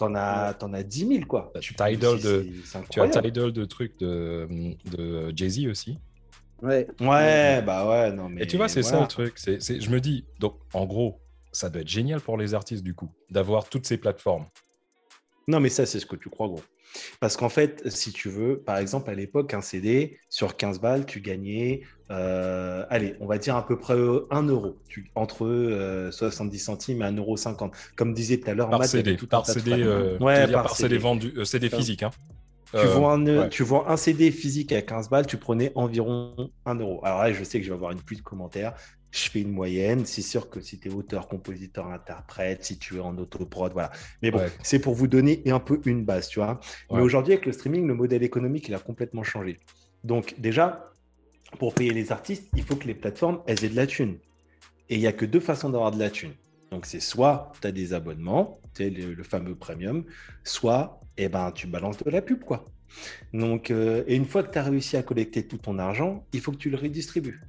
[0.00, 1.52] T'en as, en as 10 000, quoi.
[1.60, 2.46] Tu as Tidal de,
[2.88, 4.48] tu as Tidal de trucs de,
[4.90, 5.98] de Jay-Z aussi.
[6.62, 6.86] Ouais.
[6.98, 8.44] Ouais, bah ouais, non, mais.
[8.44, 9.34] Et tu vois, c'est ça le truc.
[9.36, 11.20] C'est, je me dis, donc, en gros,
[11.52, 14.46] ça doit être génial pour les artistes, du coup, d'avoir toutes ces plateformes.
[15.50, 16.62] Non, mais ça, c'est ce que tu crois, gros.
[17.18, 21.06] Parce qu'en fait, si tu veux, par exemple, à l'époque, un CD, sur 15 balles,
[21.06, 23.94] tu gagnais, euh, allez, on va dire à peu près
[24.30, 24.78] 1 euro,
[25.16, 27.70] entre 70 euh, centimes et 1,50 euro.
[27.96, 31.34] Comme disait tout à l'heure, par CD, tout par CD, euh, ouais, par, CD, vendu,
[31.44, 32.04] CD physique.
[32.04, 32.10] Hein.
[32.72, 36.76] Tu, vois un, tu vois un CD physique à 15 balles, tu prenais environ 1
[36.76, 37.00] euro.
[37.04, 38.74] Alors là, je sais que je vais avoir une pluie de commentaires
[39.10, 40.06] je fais une moyenne.
[40.06, 43.90] C'est sûr que si tu es auteur, compositeur, interprète, si tu es en autoprod, voilà.
[44.22, 46.60] Mais bon, c'est pour vous donner un peu une base, tu vois.
[46.90, 49.58] Mais aujourd'hui, avec le streaming, le modèle économique, il a complètement changé.
[50.04, 50.92] Donc, déjà,
[51.58, 54.18] pour payer les artistes, il faut que les plateformes, elles aient de la thune.
[54.88, 56.32] Et il n'y a que deux façons d'avoir de la thune.
[56.70, 60.04] Donc, c'est soit tu as des abonnements, tu sais, le, fameux premium,
[60.44, 62.64] soit eh ben, tu balances de la pub, quoi.
[63.32, 66.40] Donc, euh, et une fois que tu as réussi à collecter tout ton argent, il
[66.40, 67.40] faut que tu le redistribues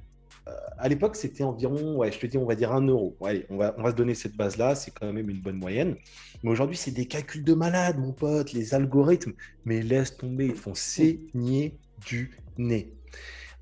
[0.78, 3.16] à l'époque, c'était environ, ouais, je te dis, on va dire un euro.
[3.20, 5.96] on va, on va se donner cette base-là, c'est quand même une bonne moyenne.
[6.42, 9.32] Mais aujourd'hui, c'est des calculs de malade, mon pote, les algorithmes.
[9.64, 12.92] Mais laisse tomber, ils font saigner du nez.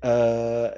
[0.03, 0.71] Euh,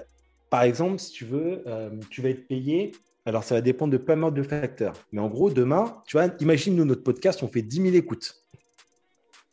[0.49, 2.91] par exemple, si tu veux, euh, tu vas être payé.
[3.25, 4.93] Alors, ça va dépendre de pas mal de facteurs.
[5.11, 8.43] Mais en gros, demain, tu vois, imagine nous, notre podcast, on fait 10 000 écoutes.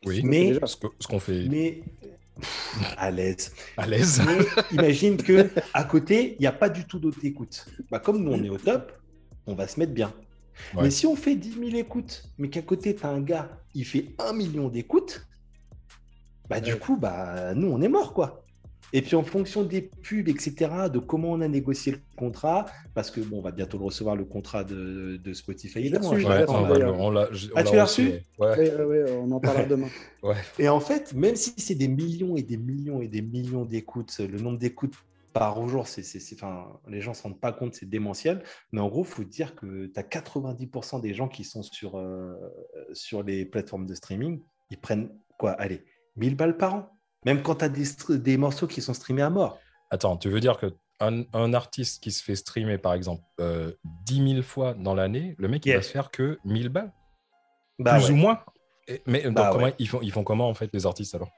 [0.06, 1.46] Oui, mais ce qu'on fait.
[1.48, 1.82] Mais
[2.96, 3.52] à l'aise.
[3.76, 4.22] À l'aise.
[4.72, 7.66] imagine que à côté, il n'y a pas du tout d'autres écoutes.
[7.90, 8.92] Bah, comme nous, on est au top,
[9.46, 10.12] on va se mettre bien.
[10.76, 13.84] Mais si on fait 10 000 écoutes, mais qu'à côté, tu as un gars, il
[13.84, 15.26] fait 1 million d'écoutes,
[16.48, 18.44] bah, du coup, bah, nous, on est mort, quoi.
[18.92, 20.54] Et puis en fonction des pubs, etc.,
[20.92, 24.16] de comment on a négocié le contrat, parce que bon, on va bientôt le recevoir
[24.16, 25.92] le contrat de, de Spotify.
[26.00, 29.04] on l'a, ah, tu l'as reçu ouais.
[29.18, 29.88] on en parlera demain.
[30.58, 34.18] Et en fait, même si c'est des millions et des millions et des millions d'écoutes,
[34.18, 34.94] le nombre d'écoutes
[35.32, 38.42] par jour, c'est, enfin, les gens ne se rendent pas compte, c'est démentiel.
[38.72, 41.96] Mais en gros, il faut dire que tu as 90% des gens qui sont sur,
[41.96, 42.34] euh,
[42.92, 45.52] sur les plateformes de streaming, ils prennent quoi?
[45.52, 45.84] Allez,
[46.16, 46.99] 1000 balles par an.
[47.24, 49.58] Même quand tu as des, morceaux qui sont streamés à mort.
[49.90, 53.72] Attends, tu veux dire que un, artiste qui se fait streamer, par exemple, euh,
[54.06, 56.92] 10 000 fois dans l'année, le mec, il va se faire que 1000 balles?
[57.78, 58.40] Bah Plus ou moins.
[59.06, 61.30] Mais bah comment, ils, font, ils font comment, en fait, les artistes, alors?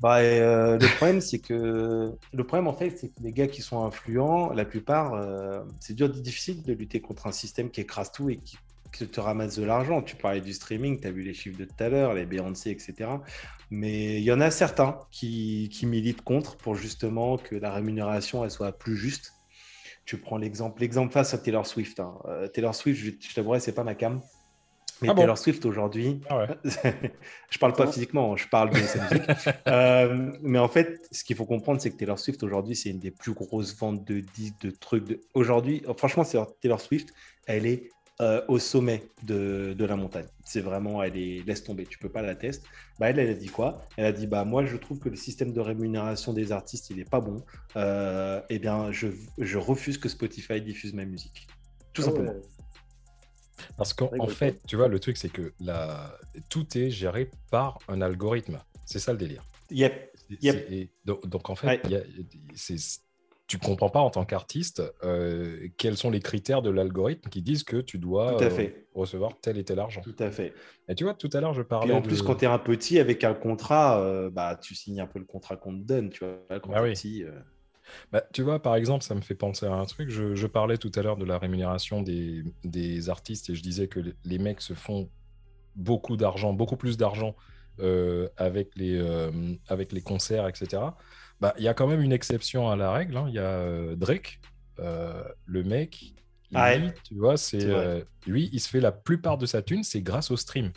[0.00, 3.62] Bah, euh, le problème, c'est que le problème, en fait, c'est que les gars qui
[3.62, 8.12] sont influents, la plupart, euh, c'est dur, difficile de lutter contre un système qui écrase
[8.12, 8.56] tout et qui
[8.98, 10.02] que te ramasse de l'argent.
[10.02, 12.70] Tu parlais du streaming, tu as vu les chiffres de tout à l'heure, les Beyoncé,
[12.70, 13.10] etc.
[13.70, 18.44] Mais il y en a certains qui, qui, militent contre pour justement que la rémunération
[18.44, 19.32] elle soit plus juste.
[20.04, 21.98] Tu prends l'exemple, l'exemple face à Taylor Swift.
[21.98, 22.14] Hein.
[22.26, 24.20] Euh, Taylor Swift, je, je t'avouerai, c'est pas ma cam.
[25.02, 26.46] Mais ah Taylor Swift aujourd'hui, ah
[27.50, 29.22] je parle pas physiquement, je parle de sa musique.
[29.66, 32.98] Euh, mais en fait, ce qu'il faut comprendre, c'est que Taylor Swift aujourd'hui, c'est une
[32.98, 35.04] des plus grosses ventes de disques, de trucs.
[35.04, 35.20] De...
[35.32, 37.12] Aujourd'hui, franchement, c'est Taylor Swift,
[37.46, 40.26] elle est euh, au sommet de, la montagne.
[40.44, 42.64] C'est vraiment, elle est, laisse tomber, tu peux pas la tester.
[43.00, 43.88] Bah, elle, elle a dit quoi?
[43.96, 47.00] Elle a dit, bah, moi, je trouve que le système de rémunération des artistes, il
[47.00, 47.44] est pas bon.
[47.74, 51.48] Euh, eh bien, je, refuse que Spotify diffuse ma musique.
[51.92, 52.34] Tout ah simplement.
[53.76, 56.16] Parce qu'en fait, tu vois, le truc, c'est que la...
[56.48, 58.60] tout est géré par un algorithme.
[58.86, 59.44] C'est ça le délire.
[59.70, 60.12] Yep.
[61.04, 61.82] Donc, en fait,
[62.54, 62.76] c'est
[63.46, 67.62] tu comprends pas en tant qu'artiste euh, quels sont les critères de l'algorithme qui disent
[67.62, 70.00] que tu dois euh, recevoir tel et tel argent.
[70.00, 70.54] Tout à fait.
[70.88, 71.92] Et tu vois, tout à l'heure, je parlais.
[71.92, 75.00] Et en plus, quand tu es un petit avec un contrat, euh, bah, tu signes
[75.00, 76.08] un peu le contrat qu'on te donne.
[76.08, 77.24] Tu vois, quand bah petit,
[78.10, 80.08] bah, tu vois, par exemple, ça me fait penser à un truc.
[80.08, 84.00] Je, parlais tout à l'heure de la rémunération des, des, artistes et je disais que
[84.24, 85.10] les mecs se font
[85.76, 87.36] beaucoup d'argent, beaucoup plus d'argent
[88.38, 88.98] avec, les,
[89.68, 90.78] avec les concerts, etc.
[91.40, 93.16] Bah, il y a quand même une exception à la règle.
[93.16, 93.26] Hein.
[93.28, 94.40] Il y a euh, Drake,
[94.78, 96.14] euh, le mec.
[96.56, 99.82] Ah lui, tu vois, c'est euh, lui, il se fait la plupart de sa thune,
[99.82, 100.70] c'est grâce au stream.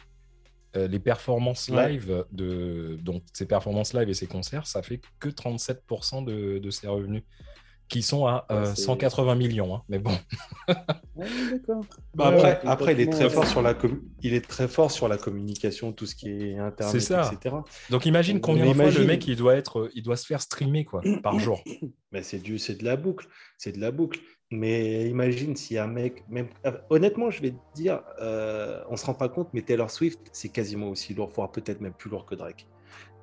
[0.73, 6.25] les performances live de donc ses performances live et ses concerts, ça fait que 37%
[6.25, 7.23] de, de, ses revenus.
[7.89, 8.45] Qui sont à
[8.75, 9.75] 180 millions.
[9.75, 10.11] Hein, mais bon.
[10.67, 11.85] d'accord.
[12.13, 13.75] Bah, après, après il, est très fort sur la
[14.21, 17.31] il est très fort sur la communication, tout ce qui est internet, ça.
[17.31, 17.55] etc.
[17.89, 20.85] Donc imagine combien de fois le mec il doit, être, il doit se faire streamer
[20.85, 21.63] quoi, par jour.
[22.11, 23.27] Mais c'est de la boucle.
[23.57, 24.19] C'est de la boucle.
[24.49, 29.05] Mais imagine si un mec, même euh, honnêtement, je vais te dire, euh, on se
[29.05, 32.25] rend pas compte, mais Taylor Swift, c'est quasiment aussi lourd, voire peut-être même plus lourd
[32.25, 32.65] que Drake.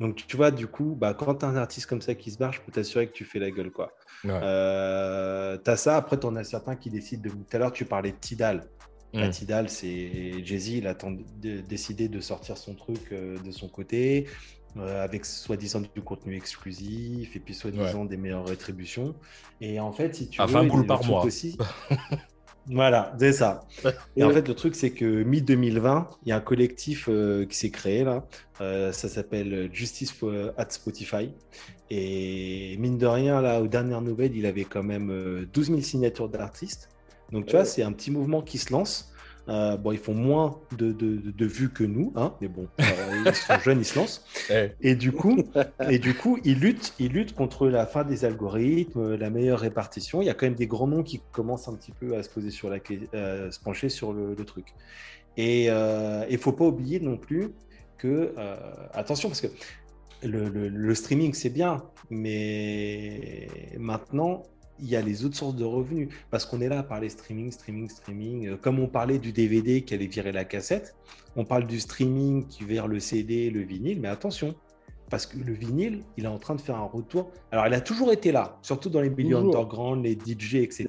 [0.00, 2.38] Donc tu vois, du coup, bah, quand tu as un artiste comme ça qui se
[2.38, 3.70] barre, je peux t'assurer que tu fais la gueule.
[3.70, 3.92] quoi.
[4.24, 7.28] Euh, tu as ça, après tu en as certains qui décident de.
[7.30, 8.66] Tout à l'heure, tu parlais de Tidal.
[9.12, 9.30] Bah, mm.
[9.30, 10.96] Tidal, c'est Jay-Z, il a
[11.42, 14.26] décidé de sortir son truc de son côté.
[14.76, 19.14] Euh, avec soi-disant du contenu exclusif et puis soi-disant des meilleures rétributions.
[19.60, 21.24] Et en fait, si tu à veux, 20 boules par mois.
[21.24, 21.56] Aussi...
[22.66, 23.66] voilà, c'est ça.
[24.16, 27.56] Et en fait, le truc, c'est que mi-2020, il y a un collectif euh, qui
[27.56, 28.24] s'est créé là.
[28.60, 30.14] Euh, ça s'appelle Justice
[30.56, 31.30] at Spotify.
[31.90, 36.28] Et mine de rien, là, aux dernières nouvelles, il avait quand même 12 000 signatures
[36.28, 36.88] d'artistes.
[37.32, 39.13] Donc, tu vois, c'est un petit mouvement qui se lance.
[39.48, 42.84] Euh, bon, ils font moins de, de, vues que nous, hein, mais bon, euh,
[43.26, 44.24] ils sont jeunes, ils se lancent.
[44.80, 45.36] Et du coup,
[45.88, 50.22] et du coup, ils luttent, ils luttent contre la fin des algorithmes, la meilleure répartition.
[50.22, 52.30] Il y a quand même des grands noms qui commencent un petit peu à se
[52.30, 52.78] poser sur la,
[53.14, 54.74] euh, se pencher sur le, truc.
[55.36, 57.50] Et il ne faut pas oublier non plus
[57.98, 58.34] que,
[58.92, 59.48] attention, parce que
[60.22, 64.42] le, le streaming c'est bien, mais maintenant
[64.80, 66.08] il y a les autres sources de revenus.
[66.30, 68.48] Parce qu'on est là à parler streaming, streaming, streaming.
[68.48, 70.94] Euh, comme on parlait du DVD qui allait virer la cassette,
[71.36, 74.00] on parle du streaming qui vire le CD, le vinyle.
[74.00, 74.54] Mais attention,
[75.10, 77.30] parce que le vinyle, il est en train de faire un retour.
[77.52, 80.88] Alors, il a toujours été là, surtout dans les milieux underground, les DJ, etc.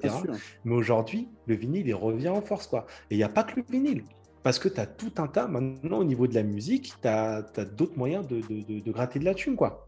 [0.63, 2.67] Mais aujourd'hui, le vinyle, il revient en force.
[2.67, 2.85] quoi.
[3.09, 4.03] Et il n'y a pas que le vinyle.
[4.43, 7.41] Parce que tu as tout un tas, maintenant, au niveau de la musique, tu as,
[7.75, 9.55] d'autres moyens de, de, gratter de la thune.
[9.55, 9.87] quoi.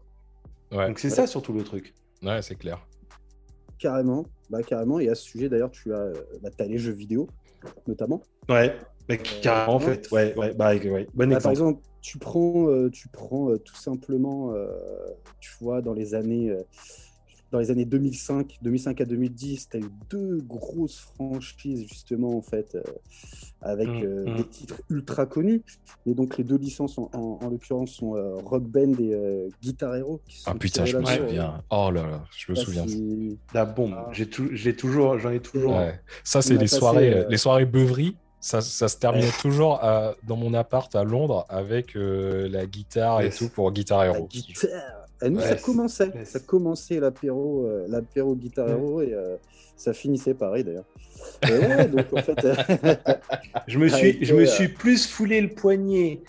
[0.70, 1.94] Donc, c'est ça surtout le truc.
[2.22, 2.87] Ouais, c'est clair
[3.78, 4.26] carrément.
[4.50, 4.98] Bah, carrément.
[5.00, 6.12] Et à ce sujet, d'ailleurs, tu as,
[6.42, 7.28] bah, as les jeux vidéo,
[7.86, 8.22] notamment.
[8.48, 8.76] Ouais,
[9.08, 10.10] bah, carrément, en fait.
[10.10, 11.06] Ouais, ouais, bah, ouais.
[11.14, 14.68] Bon bah, par exemple, tu prends, euh, tu prends euh, tout simplement, euh,
[15.40, 16.54] tu vois, dans les années
[17.50, 22.42] dans les années 2005, 2005 à 2010, tu as eu deux grosses franchises, justement, en
[22.42, 22.82] fait, euh,
[23.62, 24.36] avec mm, euh, mm.
[24.36, 25.62] des titres ultra connus.
[26.04, 30.20] Mais donc, les deux licences, en, en, l'occurrence, sont euh, Rock Band et Guitar Hero.
[30.44, 31.62] ah putain, je me souviens.
[31.70, 32.86] Oh là là, je me souviens.
[33.54, 33.94] La bombe.
[33.96, 34.10] Ah.
[34.12, 35.80] J'ai toujours, j'en ai toujours.
[36.24, 38.16] Ça, c'est les soirées, les soirées beuveries.
[38.40, 39.80] Ça, ça, se terminait toujours
[40.22, 44.14] dans mon appart à Londres avec la guitare et tout pour Guitar Hero.
[44.20, 46.12] La guitare et nous, ça commençait.
[46.24, 49.36] Ça commençait l'apéro, euh, l'apéro Guitar Hero et euh,
[49.76, 50.84] ça finissait pareil d'ailleurs.
[51.88, 52.38] donc en fait,
[53.66, 56.20] je me suis, je me suis plus foulé le poignet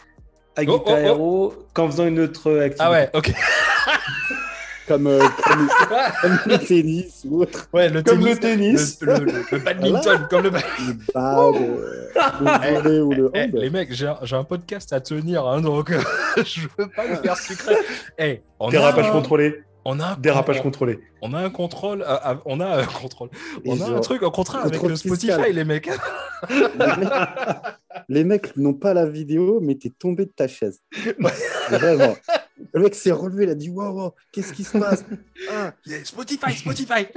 [0.55, 1.05] à oh, Guitar oh, oh.
[1.05, 2.77] Hero qu'en faisant une autre activité.
[2.79, 3.31] Ah ouais, ok.
[4.89, 5.19] comme, euh,
[6.21, 7.69] comme, le tennis ou autre.
[7.71, 8.97] Ouais, le comme tennis, le tennis.
[9.01, 11.55] Le, le, le badminton, comme le, le bad,
[12.41, 13.51] le volet ou le eh, hand.
[13.53, 15.91] les mecs, j'ai un, un, podcast à tenir, hein, donc
[16.37, 17.77] je veux pas le faire secret.
[18.17, 19.11] Hey, on Dérapage a...
[19.11, 19.63] contrôlé.
[19.85, 20.99] On a un dérapage contrôlé.
[21.21, 23.29] On a un contrôle, euh, euh, on a un contrôle.
[23.65, 25.89] On a un truc au contraire avec le Spotify, les mecs.
[28.09, 30.81] les mecs n'ont pas la vidéo, mais t'es tombé de ta chaise.
[31.69, 32.15] Vraiment.
[32.73, 35.05] Le mec s'est relevé, il a dit Waouh, qu'est-ce qui se passe?
[35.51, 35.73] Ah.
[36.03, 37.07] Spotify, Spotify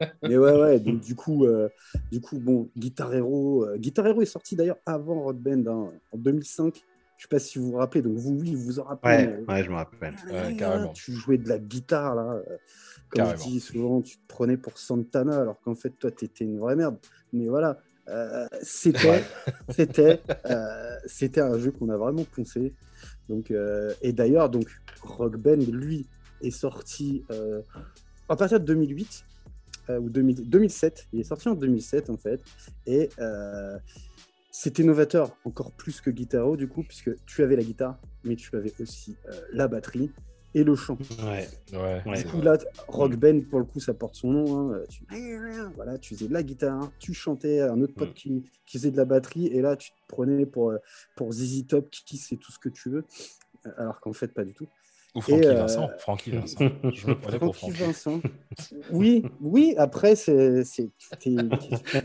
[0.22, 1.68] Mais ouais, ouais, donc du coup, euh,
[2.12, 3.64] du coup bon, Guitar Hero.
[3.64, 6.82] Euh, Guitar Hero est sorti d'ailleurs avant Rock Band, hein, en 2005.
[7.16, 9.26] Je sais pas si vous vous rappelez, donc vous, oui, vous vous en rappelez.
[9.26, 10.14] Ouais, ouais je me rappelle.
[10.58, 10.92] carrément.
[10.92, 12.42] Tu jouais de la guitare, là.
[12.46, 12.56] Euh,
[13.08, 16.44] comme je dis souvent, tu te prenais pour Santana, alors qu'en fait, toi, tu étais
[16.44, 16.98] une vraie merde.
[17.32, 17.78] Mais voilà,
[18.62, 19.24] c'était,
[19.70, 20.20] c'était,
[21.06, 22.74] c'était un jeu qu'on a vraiment poncé.
[23.28, 23.52] Donc,
[24.02, 24.68] et d'ailleurs, donc
[25.02, 26.06] Rock Band, lui,
[26.42, 27.62] est sorti euh,
[28.28, 29.24] à partir de 2008
[29.90, 31.08] euh, ou 2007.
[31.12, 32.40] Il est sorti en 2007 en fait,
[32.86, 33.78] et euh,
[34.50, 38.54] c'était novateur encore plus que Guitaro du coup, puisque tu avais la guitare, mais tu
[38.56, 39.16] avais aussi
[39.52, 40.10] la batterie
[40.58, 40.98] et le chant.
[41.22, 42.16] Ouais, ouais.
[42.16, 44.72] Du coup, là, Rock Band, pour le coup, ça porte son nom.
[44.72, 44.82] Hein.
[44.88, 45.04] Tu...
[45.74, 48.14] Voilà, tu faisais de la guitare, tu chantais, un autre pote mm.
[48.14, 50.72] qui, qui, faisait de la batterie, et là, tu te prenais pour,
[51.14, 53.04] pour ZZ Top, qui c'est tout ce que tu veux
[53.76, 54.66] alors qu'en fait, pas du tout.
[55.14, 55.90] Ou Francky euh, Vincent.
[55.98, 56.58] Francky Vincent.
[56.92, 58.20] Je me prenais pour Francky Vincent.
[58.90, 60.62] Oui, oui, après, c'est
[61.24, 62.02] une question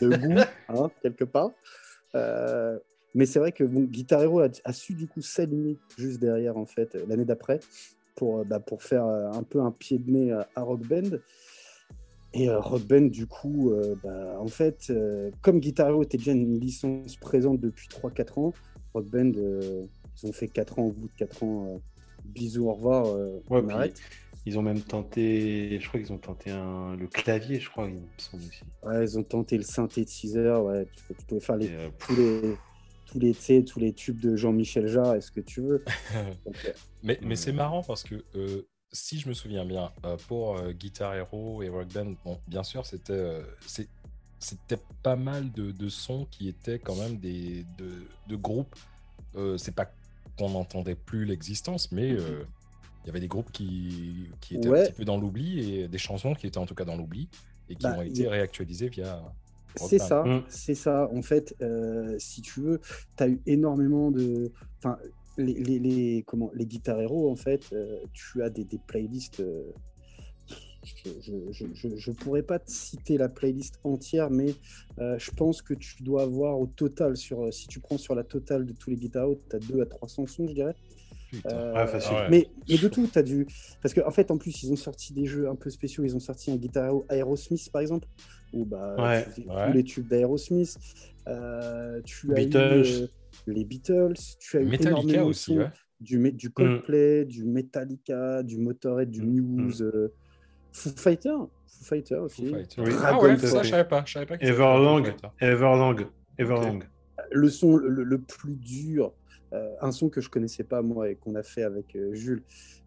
[0.00, 1.50] de, goût, hein, quelque part.
[2.14, 2.78] Euh,
[3.14, 6.66] mais c'est vrai que bon, Guitar Hero a, su du coup s'aligner juste derrière, en
[6.66, 7.60] fait, l'année d'après,
[8.14, 11.18] pour, bah, pour faire euh, un peu un pied de nez à, Rock Band.
[12.32, 13.72] Et Rock Band, du coup,
[14.04, 14.92] bah, en fait,
[15.42, 18.52] comme Guitar Hero était déjà une licence présente depuis 3-4 ans,
[18.94, 19.32] Rock Band
[20.22, 21.78] ils ont fait 4 ans, au bout de 4 ans, euh,
[22.24, 24.00] bisous, au revoir, euh, on arrête.
[24.46, 27.96] Ils ont même tenté, je crois qu'ils ont tenté un, le clavier, je crois, il
[27.96, 28.62] me semble aussi.
[28.82, 30.86] Ouais, ils ont tenté le synthétiseur, ouais.
[31.08, 32.56] Tu, pouvais faire les, tous les
[33.10, 35.84] tous les, tous les tubes de Jean-Michel Jarre, est-ce que tu veux.
[37.02, 38.24] mais mais c'est marrant parce que
[38.92, 39.92] si je me souviens bien,
[40.28, 43.40] pour Guitar Hero et Rock Band, bon, bien sûr, c'était
[44.38, 47.90] c'était pas mal de, sons qui étaient quand même des de,
[48.28, 48.76] de groupes.
[49.56, 49.92] c'est pas
[50.38, 52.46] qu'on n'entendait plus l'existence, mais mm-hmm
[53.04, 55.98] il y avait des groupes qui, qui étaient un petit peu dans l'oubli et des
[55.98, 57.28] chansons qui étaient en tout cas dans l'oubli
[57.68, 59.22] et qui bah, ont été réactualisées via.
[59.76, 60.42] C'est ça, mm.
[60.48, 61.08] c'est ça.
[61.12, 62.80] En fait, euh, si tu veux,
[63.16, 64.52] tu as eu énormément de.
[64.78, 64.98] Enfin,
[65.38, 69.40] les, les, les, comment, les Guitar Hero, en fait, euh, tu as des, des playlists.
[69.40, 69.62] Euh,
[71.04, 74.54] je ne pourrais pas te citer la playlist entière, mais
[74.98, 78.64] je pense que tu dois avoir au total, sur, si tu prends sur la totale
[78.64, 80.74] de tous les Guitar Hero, tu as 2 à 300 sons, je dirais.
[81.46, 81.86] Euh,
[82.28, 83.46] mais, mais, de tout, tu as dû.
[83.82, 86.04] Parce qu'en en fait, en plus, ils ont sorti des jeux un peu spéciaux.
[86.04, 88.08] Ils ont sorti un Guitar Aerosmith, par exemple,
[88.52, 90.76] où bah, tu tous les tubes d'Aerosmith.
[91.28, 93.06] Euh, tu as eu euh,
[93.46, 94.14] les Beatles.
[94.38, 95.58] Tu as eu Metallica aussi,
[96.00, 96.52] du, du mm.
[96.52, 99.30] Coldplay, du Metallica, du Motorhead, du mm.
[99.30, 99.82] Muse.
[99.82, 100.08] Mm.
[100.72, 101.36] Foo Fighter.
[101.66, 102.48] Foo Fighter aussi.
[102.48, 102.92] Foo oui.
[103.02, 104.02] Ah ouais, ça, je savais pas.
[104.06, 105.12] Je savais pas Everlong.
[105.40, 106.06] Everlong.
[106.38, 106.80] Everlong.
[107.32, 109.12] Le son le, le, plus dur
[109.52, 112.42] euh, un son que je connaissais pas moi et qu'on a fait avec euh, Jules,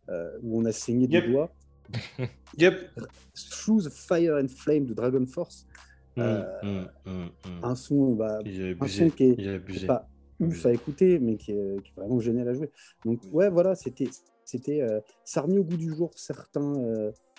[0.10, 1.54] euh, où on a saigné des doigts.
[2.58, 2.89] yep.
[3.36, 5.67] Through the Fire and Flame de Dragon Force.
[6.15, 6.21] Mm,
[6.63, 7.30] mm, mm,
[7.63, 10.08] un son, bah, un son qui est, pas
[10.39, 12.71] ouf à écouter, mais qui est, vraiment génial à jouer.
[13.04, 14.10] Donc ouais, voilà, c'était,
[14.45, 14.88] c'était,
[15.26, 16.76] ça a remis au goût du jour certains,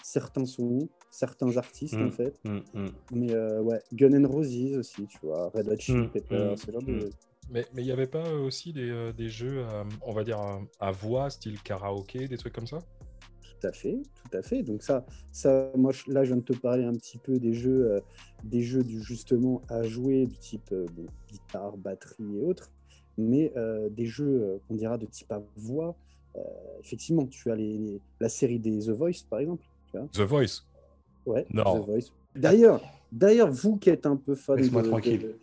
[0.03, 2.41] certains sons, certains artistes en fait.
[3.13, 7.11] Mais ouais, Gun N' Roses aussi, tu vois, Red Hot Chili Peppers, ce genre de
[7.51, 10.39] mais il n'y avait pas euh, aussi des, euh, des jeux, euh, on va dire,
[10.81, 12.79] à, voix, style karaoké, des trucs comme ça?
[13.43, 14.63] Tout à fait, tout à fait.
[14.63, 18.01] Donc ça, ça moi, là, je viens de te parler un petit peu des jeux,
[18.43, 20.75] des jeux du, justement à jouer, du type
[21.31, 22.71] guitare, batterie et autres,
[23.17, 23.53] mais
[23.91, 25.97] des jeux, qu'on dira, de type à voix.
[26.81, 29.65] effectivement, tu as les, la série des The Voice, par exemple.
[30.13, 30.67] The Voice?
[31.25, 31.81] Ouais, non.
[31.81, 32.13] The Voice.
[32.37, 35.39] D'ailleurs, d'ailleurs, vous qui êtes un peu fan de, tranquille de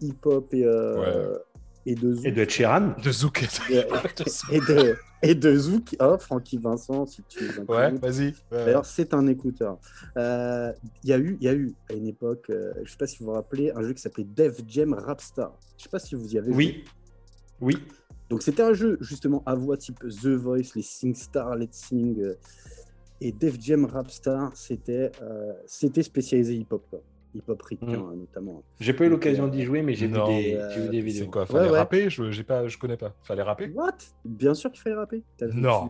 [0.00, 1.38] hip-hop et, euh,
[1.84, 2.26] et de Zouk.
[2.26, 2.94] Et de Chiran.
[3.02, 3.42] De Zouk.
[4.50, 5.96] et, de, et de Zouk.
[6.00, 7.64] Oh, Francky Vincent, si tu veux.
[7.68, 8.34] Ouais, vas-y.
[8.50, 9.78] D'ailleurs, c'est un écouteur.
[10.16, 10.72] Euh,
[11.04, 13.06] il y, a eu, y a eu, à une époque, euh, je ne sais pas
[13.06, 15.52] si vous vous rappelez, un jeu qui s'appelait Def Jam Rapstar.
[15.70, 16.84] Je ne sais pas si vous y avez oui.
[17.60, 17.78] Oui.
[18.28, 22.20] Donc, c'était un jeu, justement, à voix type The Voice, les Sing Star, Let's Sing.
[23.20, 25.12] et Def Jam Rapstar, c'était
[25.66, 26.84] c'était spécialisé hip-hop
[27.34, 28.18] hip-hop ricain mm.
[28.18, 28.62] notamment.
[28.80, 31.24] J'ai pas eu l'occasion d'y jouer, mais j'ai vu, des, vu des vidéos.
[31.24, 32.10] C'est quoi Fallait rapper?
[32.10, 33.14] Je, j'ai pas, je connais pas.
[33.22, 33.70] Fallait rapper?
[33.74, 33.96] What?
[34.24, 35.22] Bien sûr qu'il fallait rapper.
[35.54, 35.88] non.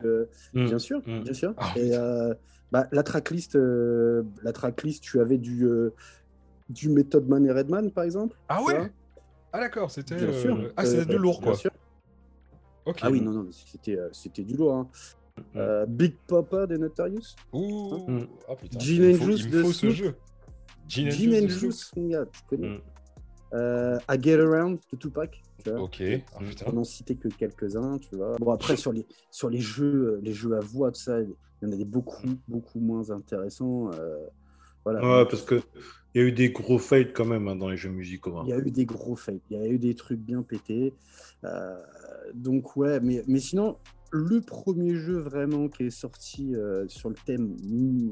[0.54, 0.66] Mm.
[0.66, 1.22] Bien sûr, mm.
[1.22, 1.54] bien sûr.
[1.56, 2.34] Ah, Et euh,
[2.72, 5.92] bah, la tracklist, euh, la tracklist, tu avais du, euh,
[6.68, 8.36] du Method Man et Redman, par exemple.
[8.48, 8.90] Ah ouais
[9.52, 10.16] Ah d'accord, c'était.
[10.76, 11.52] Ah, c'était du lourd, quoi.
[11.52, 11.70] Bien sûr.
[13.02, 14.74] Ah oui, non, non, c'était, c'était du lourd.
[14.74, 15.84] Hein.
[15.86, 17.34] Big Papa de Notorious.
[17.52, 18.78] Ouh, hein ah, putain.
[18.78, 20.14] Gin and Juice de faut ce jeu.
[20.88, 22.00] Gin and Juice, tu
[22.48, 22.68] connais.
[22.68, 22.80] Mm.
[23.54, 25.40] Euh, I Get Around de Tupac.
[25.62, 26.02] Tu vois, ok.
[26.34, 28.36] Ah, on n'en citait que quelques-uns, tu vois.
[28.38, 31.28] Bon, après, sur les, sur les jeux, les jeux à voix, tout ça, il
[31.62, 33.90] y en a des beaucoup, beaucoup moins intéressants.
[33.92, 34.26] Euh,
[34.84, 35.00] voilà.
[35.00, 35.60] Ouais, parce que
[36.14, 38.38] il y a eu des gros fails quand même hein, dans les jeux musicaux.
[38.38, 38.44] Hein.
[38.46, 39.40] Il y a eu des gros fails.
[39.50, 40.94] Il y a eu des trucs bien pétés.
[41.44, 41.76] Euh,
[42.34, 43.76] donc, ouais, mais, mais sinon,
[44.16, 47.54] le premier jeu vraiment qui est sorti euh, sur le thème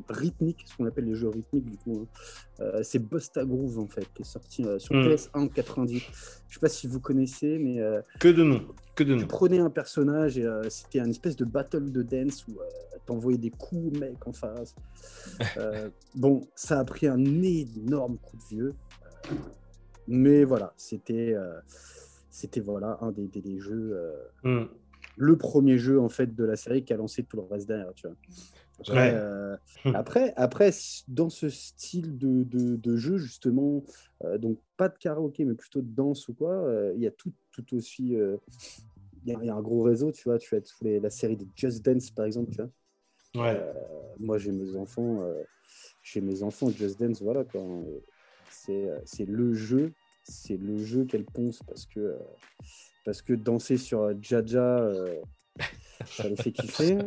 [0.09, 3.89] rythmique, ce qu'on appelle les jeux rythmiques du coup, hein, euh, c'est Busta Groove en
[3.89, 6.03] fait, qui est sorti euh, sur PS1 90.
[6.49, 7.81] Je sais pas si vous connaissez, mais
[8.21, 8.63] que de nom,
[8.95, 9.21] que de nom.
[9.21, 12.59] Tu prenais un personnage et c'était un espèce de battle de dance où
[13.07, 14.75] t'envoyais des coups mec en face.
[16.15, 18.75] bon, ça a pris un énorme coup de vieux,
[20.07, 21.35] mais voilà, c'était
[22.31, 23.99] c'était voilà un des, des, jeux.
[24.45, 24.65] Mm
[25.17, 27.93] le premier jeu en fait de la série qui a lancé tout le reste derrière.
[27.95, 28.17] Tu vois.
[28.81, 29.57] Après, euh,
[29.95, 30.71] après, après,
[31.09, 33.85] dans ce style de, de, jeu, justement,
[34.25, 37.11] euh, donc pas de karaoké, mais plutôt de danse ou quoi, euh, il y a
[37.11, 38.17] tout, tout aussi.
[39.27, 40.39] Il y, a un gros réseau, tu vois.
[40.39, 42.71] Tu as les, la série de Just Dance, par exemple, tu vois.
[43.37, 43.61] Ouais.
[44.21, 45.27] moi, j'ai mes enfants,
[46.03, 47.45] chez mes enfants, Just Dance, voilà,
[48.51, 49.93] c'est le jeu,
[50.25, 52.17] c'est le jeu qu'elle ponce parce que
[53.05, 55.21] parce que danser sur euh, Jaja, euh,
[56.07, 56.99] ça les fait kiffer.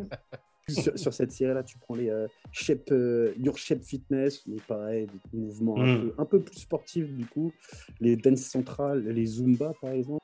[0.95, 2.93] sur, cette série-là, tu prends les euh, shape,
[3.39, 6.11] Your Shape Fitness, mais pareil, des mouvements hmm.
[6.17, 7.51] un, peu, plus sportifs du coup,
[7.99, 10.23] les dance centrales, les Zumba par exemple.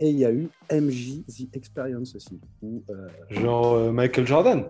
[0.00, 2.40] Et il y a eu MJ The Experience aussi.
[3.30, 4.64] Genre Michael Jordan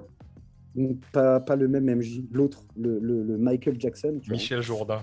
[0.74, 4.18] Donc, pas, pas le même MJ, l'autre, le, le, le Michael Jackson.
[4.20, 4.36] tu vois.
[4.36, 5.02] Michel Jourdain.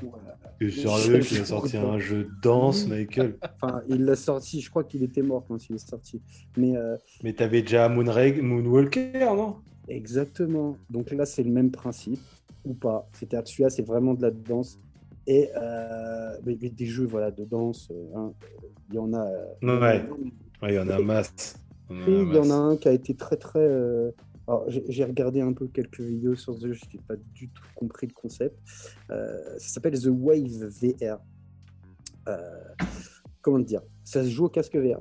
[0.59, 4.69] Es sérieux qu'il a sorti un jeu de danse, Michael Enfin, il l'a sorti, je
[4.69, 6.21] crois qu'il était mort quand il est sorti.
[6.57, 9.55] Mais euh, Mais t'avais déjà Moonreg, Moonwalker, non?
[9.87, 10.77] Exactement.
[10.89, 12.19] Donc là, c'est le même principe,
[12.65, 13.07] ou pas.
[13.13, 14.77] C'est-à-dire celui-là, c'est vraiment de la danse.
[15.27, 18.33] Et euh, mais- des jeux voilà, de danse, euh, hein,
[18.89, 19.25] il y en a.
[19.25, 20.03] euh, Ouais.
[20.61, 21.55] Ouais, il y en a masse.
[21.89, 23.59] Il y en a un qui a été très très.
[23.59, 24.11] euh,
[24.47, 27.63] Alors, j'ai regardé un peu quelques vidéos sur ce jeu, je n'ai pas du tout
[27.75, 28.57] compris le concept.
[29.09, 31.19] Euh, ça s'appelle The Wave VR.
[32.27, 32.37] Euh,
[33.41, 33.81] comment dire?
[34.03, 34.99] Ça se joue au casque VR.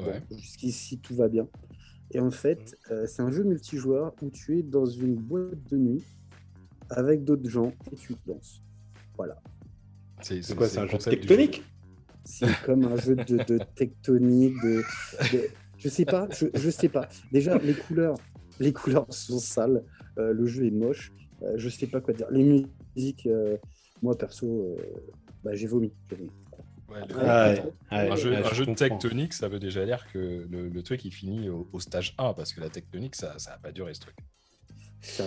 [0.00, 0.20] Ouais.
[0.30, 1.48] Bon, Jusqu'ici, tout va bien.
[2.10, 5.76] Et en fait, euh, c'est un jeu multijoueur où tu es dans une boîte de
[5.76, 6.04] nuit
[6.90, 8.62] avec d'autres gens et tu danses.
[9.16, 9.40] Voilà.
[10.22, 11.62] C'est quoi, c'est un jeu tectonique?
[12.24, 14.82] C'est comme un jeu de, de tectonique, de,
[15.32, 15.48] de-
[15.78, 17.08] je sais pas, je, je sais pas.
[17.32, 18.16] Déjà les couleurs,
[18.60, 19.84] les couleurs sont sales,
[20.18, 22.26] euh, le jeu est moche, euh, je sais pas quoi dire.
[22.30, 22.64] Les
[22.96, 23.56] musiques, euh,
[24.02, 24.46] moi perso,
[24.78, 24.82] euh,
[25.44, 25.92] bah, j'ai vomi.
[26.10, 26.30] j'ai vomi.
[26.88, 29.58] Ouais, le- Ah ouais, ouais, un jeu, ouais, un je jeu de tectonique, ça veut
[29.58, 32.70] déjà dire que le, le truc il finit au, au stage 1 parce que la
[32.70, 34.16] tectonique ça ça a pas duré ce truc.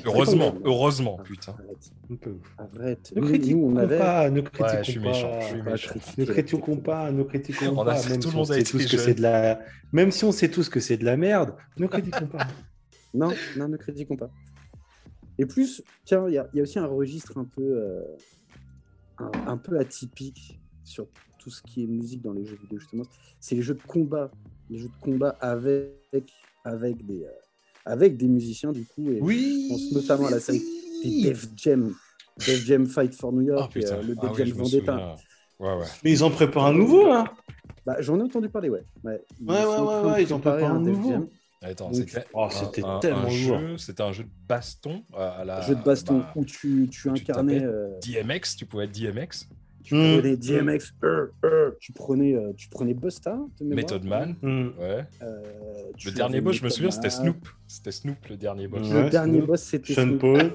[0.05, 1.53] Heureusement, heureusement, putain.
[1.53, 2.37] Arrête, Un peu.
[2.57, 3.13] arrête.
[3.15, 3.97] Ne critiquons avait.
[3.97, 5.07] pas, ne critiquons Ouais, je suis pas.
[5.09, 5.93] méchant, je suis pas méchant.
[6.17, 9.21] Ne critiquons pas, ne critiquons On pas, même si on sait tous que c'est de
[9.21, 9.61] la,
[9.93, 12.47] même si on sait tous que c'est de la merde, ne critiquons pas.
[13.13, 14.29] Non, non, ne critiquons pas.
[15.37, 18.03] Et plus, tiens, il y, a- il y a aussi un registre un peu, euh,
[19.17, 21.07] un, un peu atypique sur
[21.39, 23.03] tout ce qui est musique dans les jeux vidéo, justement.
[23.39, 24.31] C'est les jeux de combat.
[24.69, 26.31] Les jeux de combat avec,
[26.63, 27.31] avec, des, euh,
[27.85, 29.09] avec des musiciens, du coup.
[29.11, 29.63] Et Oui.
[29.67, 30.61] Je pense notamment à la série
[31.03, 31.93] des Def Jam.
[32.37, 34.47] Def Jam Fight for New Oh York, et, putain, euh, le Def ah oui, Jam
[34.49, 34.79] me Vendetta.
[34.79, 35.15] souviens.
[35.59, 35.85] Ouais, ouais.
[36.03, 37.25] Mais ils en préparent un nouveau là.
[37.85, 38.83] Bah, J'en ai entendu parler, ouais.
[39.03, 41.09] Ouais, Ouais, ouais, ils en préparent un Def nouveau.
[41.09, 41.27] Jam.
[41.63, 43.59] Attends, c'était oh, un- c'était un, tellement un lourd.
[43.59, 46.89] jeu, c'était un jeu de baston à la jeu de baston bah, où tu, tu
[46.89, 47.59] tu incarnais.
[47.59, 49.47] tapais euh, DMX, tu pouvais être DMX,
[49.83, 53.75] Tu prenais DMX, euh, euh, tu prenais, euh, tu prenais Busta, mémoire.
[53.75, 54.69] Method Man, Hmm.
[54.79, 55.05] ouais.
[55.21, 55.43] Euh,
[55.97, 57.11] tu Le dernier boss, je me souviens, c'était.
[57.11, 57.47] Snoop.
[57.67, 58.87] C'était Snoop le dernier boss.
[58.89, 59.03] Ouais.
[59.03, 60.19] Le dernier Snoop, boss, c'était Sean Snoop.
[60.19, 60.51] Paul.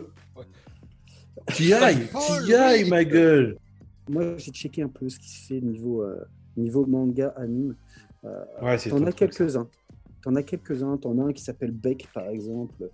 [2.52, 3.56] Ailles, ma gueule.
[4.08, 6.24] Moi, j'ai checké un peu ce qui se fait niveau, euh,
[6.56, 7.76] niveau manga, anime.
[8.24, 9.68] Euh, Ouais, c'est T'en as quelques-uns.
[10.26, 10.96] T'en as quelques-uns.
[10.96, 12.90] T'en as un qui s'appelle Beck, par exemple,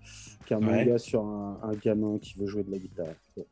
[0.47, 0.85] qui est un Ouais.
[0.85, 3.07] manga sur un, un gamin qui veut jouer de la guitare.
[3.35, 3.47] Bon.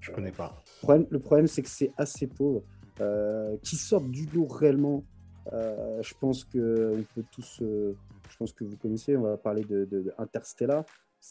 [0.00, 0.56] Je connais pas.
[0.80, 2.62] Le problème, le problème, c'est que c'est assez pauvre.
[3.02, 5.04] Euh, qui sortent du lot réellement,
[5.52, 7.58] euh, je pense que on peut tous.
[7.60, 7.92] euh,
[8.30, 10.84] je pense que vous connaissez, on va parler de, de- de Interstellar.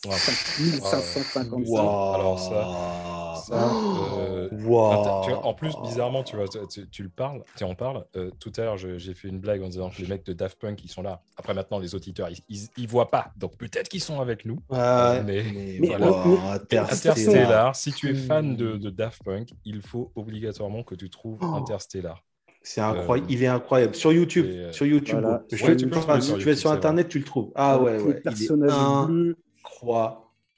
[0.06, 0.12] Ouais.
[0.12, 1.68] 5555.
[1.68, 1.78] Wow.
[1.80, 5.24] Alors ça, euh, Wow.
[5.24, 8.06] Tu vois, en plus, bizarrement, tu vois, tu, tu- tu le parles, tu en parles.
[8.16, 10.60] euh, tout à l'heure, j'ai fait une blague en disant que les mecs de Daft
[10.60, 11.22] Punk, ils sont là.
[11.38, 13.32] Après, maintenant, les auditeurs, ils, ils, ils voient pas.
[13.38, 14.60] Donc, peut-être qu'ils sont avec nous.
[14.70, 16.08] Ouais, Mais- mais- voilà.
[16.54, 16.86] Interstellar.
[16.92, 21.38] Interstellar, si tu es fan de, de Daft Punk, il faut obligatoirement que tu trouves
[21.42, 21.46] Oh.
[21.56, 22.24] Interstellar.
[22.64, 23.32] C'est incroyable.
[23.32, 23.96] Il est incroyable.
[23.96, 24.46] Sur YouTube.
[24.48, 25.20] Et, euh, Sur YouTube.
[25.22, 25.42] voilà.
[25.52, 27.52] Je Ouais, tu peux sur tu vas YouTube, sur Internet, tu le trouves.
[27.56, 28.22] Ah ouais, ouais.
[28.26, 28.48] Il est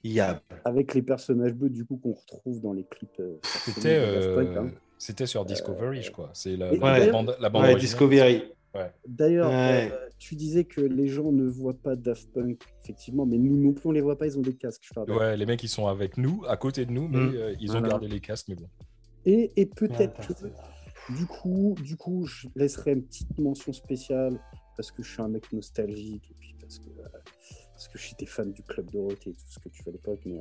[0.04, 0.40] incroyable.
[0.64, 3.20] avec les personnages bleus du coup qu'on retrouve dans les clips.
[3.20, 4.70] euh, C'était euh, hein.
[4.98, 6.30] c'était sur Discovery, je crois.
[6.34, 7.80] C'est la, la d'ailleurs- bande, la bande Ouais, originale.
[7.80, 8.42] Discovery.
[9.08, 9.90] D'ailleurs, Ouais.
[9.92, 13.72] euh, tu disais que les gens ne voient pas Daft Punk, effectivement, mais nous non
[13.72, 15.12] plus on les voit pas, ils ont des casques, je.
[15.12, 17.34] Ouais, les mecs, ils sont avec nous, à côté de nous, mais Mm.
[17.34, 17.88] euh, ils ont Voilà.
[17.88, 18.68] gardé les casques, mais bon.
[19.26, 20.70] Et, et peut-être que Interstellar.
[21.18, 24.38] Du coup, du coup, je laisserai une petite mention spéciale
[24.76, 27.08] parce que je suis un mec nostalgique et puis parce que, euh,
[27.80, 30.20] parce que j'étais fan du Club Dorothée et tout ce que tu fais à l'époque.
[30.26, 30.38] Mais,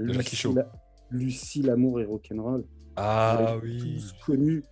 [0.00, 0.54] euh, Show.
[0.54, 0.70] la-
[1.10, 2.62] Lucie, l'amour et rock'n'roll.
[2.96, 4.62] Ah Vous oui, Tous connu.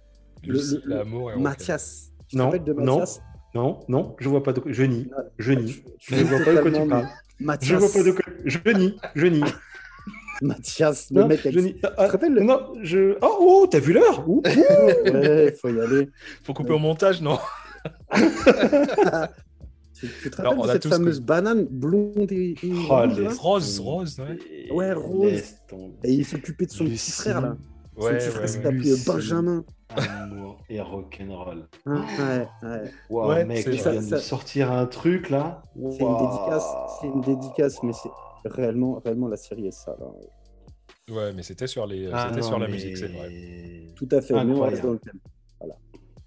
[0.45, 2.13] Lucie, le- l'amour et Mathias.
[2.29, 2.99] Tu Non, de non.
[2.99, 3.23] Mathias
[3.55, 4.61] Non, non, je vois pas de.
[4.67, 5.09] Je nie.
[5.17, 5.73] Ah, Je nie.
[5.73, 7.09] tu- tu Je vois pas de quoi tu parles.
[7.41, 7.71] Mathias.
[7.71, 8.25] Je vois pas de quoi.
[8.45, 8.97] Je nie.
[9.15, 9.41] Je nie.
[10.43, 11.41] Mathias, le Non, mec.
[11.51, 11.75] je nie.
[11.77, 13.17] Tu te rappelles le- Non, je.
[13.23, 14.29] Oh, oh t'as vu l'heure?
[14.29, 16.11] Ouais, faut y aller.
[16.43, 17.39] Faut couper au montage, non?
[19.99, 24.21] Tu, te rappelles de cette fameuse banane blonde et, et Oh, les- là Rose, rose,
[24.21, 24.71] ouais.
[24.73, 25.43] Ouais, Rose.
[26.05, 27.57] Et il s'occupait de son petit frère, là.
[27.99, 28.47] Son Ouais, petit frère ouais.
[28.49, 28.95] s'appelait.
[29.07, 29.65] Benjamin.
[29.97, 31.67] Amour et rock'n'roll.
[31.87, 32.91] Hein, ouais, ouais.
[33.09, 35.63] Wow, Ouais, mec, c'est tu viens de Ça- me sortir un truc là.
[35.75, 36.67] C'est une dédicace,
[37.01, 38.11] c'est une dédicace, mais c'est
[38.51, 39.97] réellement, réellement la série est ça.
[39.99, 40.07] Là.
[41.15, 42.11] Ouais, mais c'était sur, les...
[42.13, 43.31] Ah non, sur la mais- musique, c'est vrai.
[43.95, 44.35] Tout à fait.
[44.45, 45.21] Mais on reste dans le thème.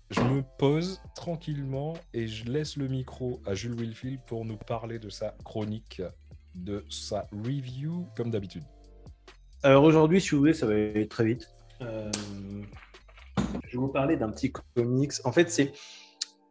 [0.09, 4.97] Je me pose tranquillement et je laisse le micro à Jules Wilfield pour nous parler
[4.97, 6.01] de sa chronique,
[6.55, 8.63] de sa review, comme d'habitude.
[9.61, 11.49] Alors aujourd'hui, si vous voulez, ça va aller très vite.
[11.81, 12.11] Euh,
[13.37, 15.13] je vais vous parler d'un petit comics.
[15.25, 15.73] En fait, c'est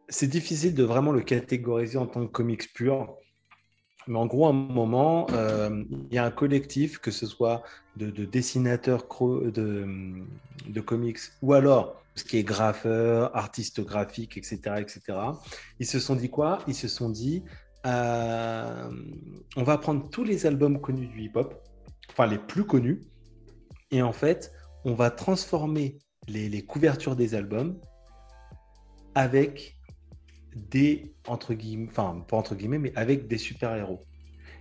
[0.09, 3.15] c'est difficile de vraiment le catégoriser en tant que comics pur.
[4.07, 7.61] Mais en gros, à un moment, euh, il y a un collectif, que ce soit
[7.95, 9.05] de, dessinateurs
[9.53, 9.85] de,
[10.67, 15.01] de, comics ou alors ce qui est graffeur, artiste graphique, etc., etc.
[15.79, 16.59] Ils se sont dit quoi?
[16.67, 17.43] Ils se sont dit,
[17.85, 18.91] euh,
[19.55, 21.63] on va prendre tous les albums connus du hip-hop,
[22.11, 23.01] enfin les plus connus,
[23.91, 24.51] et en fait,
[24.85, 25.97] on va transformer
[26.27, 27.79] les, couvertures des albums
[29.15, 29.77] avec
[30.55, 34.03] des, entre guillemets, enfin, pas entre guillemets, mais avec des super-héros.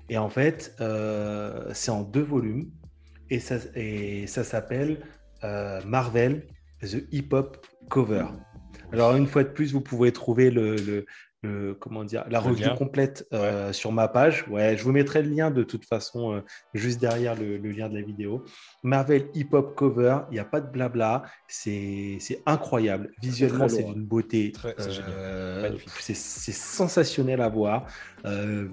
[0.09, 2.70] Et en fait, euh, c'est en deux volumes
[3.30, 5.04] et ça, et ça s'appelle
[5.44, 6.46] euh, Marvel
[6.83, 8.26] The Hip Hop Cover.
[8.93, 11.05] Alors, une fois de plus, vous pouvez trouver le,
[11.79, 14.47] comment dire, la revue complète euh, sur ma page.
[14.49, 16.41] Ouais, je vous mettrai le lien de toute façon euh,
[16.74, 18.45] juste derrière le, lien de la vidéo.
[18.83, 23.11] Marvel Hip Hop Cover, il n'y a pas de blabla, c'est incroyable.
[23.22, 24.53] Visuellement, c'est d'une beauté.
[24.64, 27.87] Euh, c'est sensationnel à voir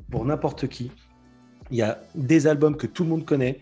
[0.09, 0.91] pour n'importe qui.
[1.71, 3.59] Il y a des albums que tout le monde connaît,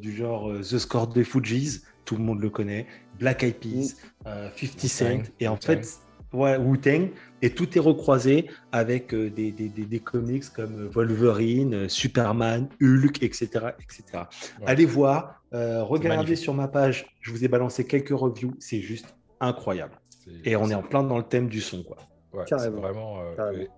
[0.00, 2.86] du genre The Score des Fujis, tout le monde le connaît,
[3.18, 6.00] Black Eyed Peas, 50 Cent, et en fait,
[6.32, 7.10] ouais, Wu-Tang,
[7.42, 13.22] et tout est recroisé avec euh, des, des, des, comics comme Wolverine, euh, Superman, Hulk,
[13.22, 13.48] etc.
[13.80, 14.24] etc.
[14.64, 19.14] Allez voir, euh, regardez sur ma page, je vous ai balancé quelques reviews, c'est juste
[19.40, 19.98] incroyable.
[20.44, 21.84] Et on est en plein dans le thème du son.
[21.84, 21.98] Quoi.
[22.32, 23.20] Ouais, vraiment,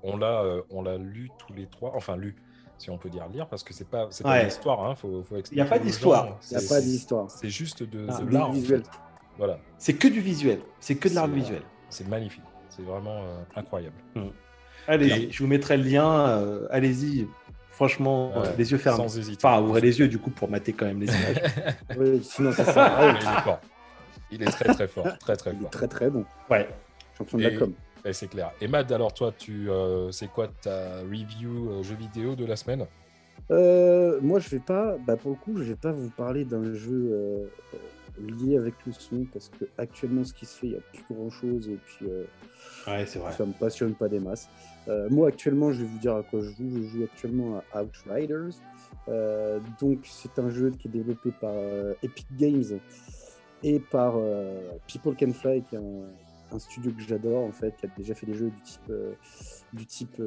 [0.03, 2.37] on l'a on l'a lu tous les trois, enfin lu,
[2.79, 4.85] si on peut dire lire, parce que c'est pas, c'est pas l'histoire.
[4.85, 6.39] Hein, faut, faut Il n'y a pas d'histoire.
[6.51, 7.31] Il n'y a pas d'histoire.
[7.31, 8.53] C'est juste de, ah, de l'art.
[8.53, 8.83] visuel.
[9.37, 9.59] Voilà.
[9.79, 10.61] C'est que du visuel.
[10.81, 11.63] C'est que de l'art visuel.
[11.91, 12.43] C'est magnifique.
[12.71, 13.97] C'est vraiment euh, incroyable.
[14.15, 14.29] Mm.
[14.87, 16.29] Allez, je vous mettrai le lien.
[16.29, 17.27] Euh, allez-y.
[17.71, 19.09] Franchement, les yeux fermés.
[19.09, 19.47] Sans hésiter.
[19.47, 21.43] Enfin, ouvrez les yeux du coup pour mater quand même les images.
[21.97, 23.59] oui, sinon ça sert à rien.
[24.31, 25.71] Il est très très fort, très très fort.
[25.71, 26.25] très très bon.
[26.51, 26.69] Ouais.
[27.17, 27.73] Champion de la com.
[28.13, 28.53] C'est clair.
[28.61, 32.87] Et Mad, alors toi, tu, euh, c'est quoi ta review jeu vidéo de la semaine?
[33.51, 37.51] Moi, je vais pas, bah, pour le coup, je vais pas vous parler d'un jeu
[38.21, 41.15] lié avec le son parce que actuellement, ce qui se fait, il n'y a plus
[41.15, 42.07] grand chose et puis
[42.87, 43.33] Ouais, c'est vrai.
[43.33, 44.49] Ça me passionne pas des masses.
[44.89, 46.71] Euh, moi, actuellement, je vais vous dire à quoi je joue.
[46.83, 48.55] Je joue actuellement à Outriders.
[49.09, 52.79] Euh, donc, c'est un jeu qui est développé par euh, Epic Games
[53.63, 54.15] et par
[54.87, 56.05] People Can Fly, qui est un,
[56.59, 58.93] studio que j'adore, en fait, qui a déjà fait des jeux du type,
[59.73, 60.23] du type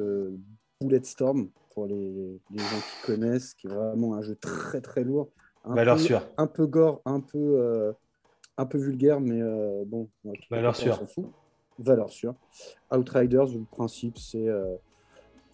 [0.80, 5.30] Bulletstorm, pour les, les, gens qui connaissent, qui est vraiment un jeu très très lourd.
[5.64, 6.28] Un Valeur peu, sûre.
[6.36, 7.94] Un peu gore, un peu,
[8.58, 9.40] un peu vulgaire, mais
[9.86, 10.08] bon.
[10.50, 11.00] Valeur sûre
[11.78, 12.34] valeur sûre.
[12.90, 14.76] Outriders, le principe, c'est euh,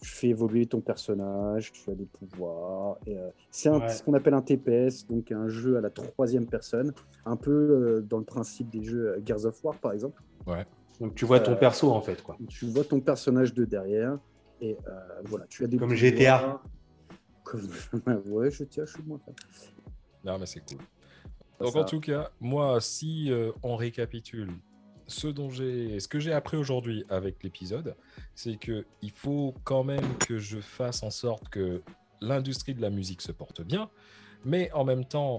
[0.01, 2.97] tu fais évoluer ton personnage, tu as des pouvoirs.
[3.07, 6.93] Euh, c'est ce qu'on appelle un TPS, donc un jeu à la troisième personne,
[7.25, 10.21] un peu euh, dans le principe des jeux Gears of War, par exemple.
[10.47, 10.65] Ouais.
[10.99, 12.37] Donc tu vois ton perso en fait, quoi.
[12.47, 14.17] Tu vois ton personnage de derrière
[14.61, 14.77] et
[15.25, 16.61] voilà, tu as des comme GTA.
[17.43, 17.67] Comme
[18.27, 19.19] ouais, GTA, je suis moins
[20.25, 20.79] Non, mais c'est cool.
[21.59, 23.31] Donc en tout cas, moi, si
[23.63, 24.51] on récapitule
[25.09, 27.95] ce dont j'ai, ce que j'ai appris aujourd'hui avec l'épisode,
[28.35, 31.81] c'est que il faut quand même que je fasse en sorte que
[32.21, 33.89] l'industrie de la musique se porte bien,
[34.45, 35.37] mais en même temps,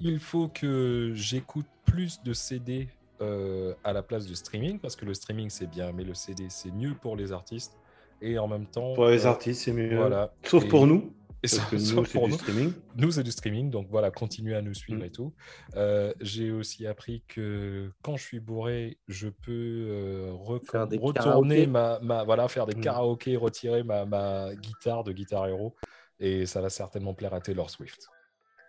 [0.00, 2.88] il faut que j'écoute plus de CD
[3.22, 6.46] euh, à la place du streaming, parce que le streaming c'est bien, mais le CD
[6.48, 7.78] c'est mieux pour les artistes.
[8.22, 8.94] Et en même temps.
[8.94, 9.94] Pour les euh, artistes, c'est mieux.
[9.94, 10.32] Voilà.
[10.42, 11.12] Sauf pour nous.
[11.42, 12.72] Et ça, nous, c'est du streaming.
[12.96, 13.70] Nous, c'est du streaming.
[13.70, 15.04] Donc voilà, continuez à nous suivre mm.
[15.04, 15.34] et tout.
[15.76, 22.24] Euh, j'ai aussi appris que quand je suis bourré, je peux euh, retourner ma, ma,
[22.24, 22.80] Voilà, faire des mm.
[22.80, 25.76] karaokés, retirer ma, ma guitare de Guitar Hero.
[26.18, 28.08] Et ça va certainement plaire à Taylor Swift.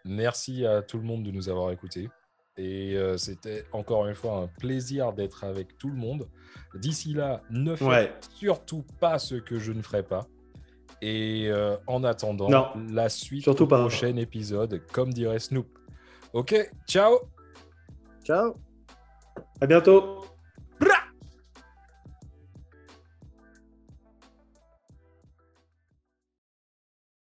[0.03, 2.09] Merci à tout le monde de nous avoir écoutés.
[2.57, 6.27] Et euh, c'était encore une fois un plaisir d'être avec tout le monde.
[6.75, 10.27] D'ici là, ne faites surtout pas ce que je ne ferai pas.
[11.01, 15.67] Et euh, en attendant, la suite Surtout au prochain épisode, comme dirait Snoop.
[16.33, 16.55] Ok,
[16.87, 17.19] ciao.
[18.23, 18.55] Ciao.
[19.61, 20.25] À bientôt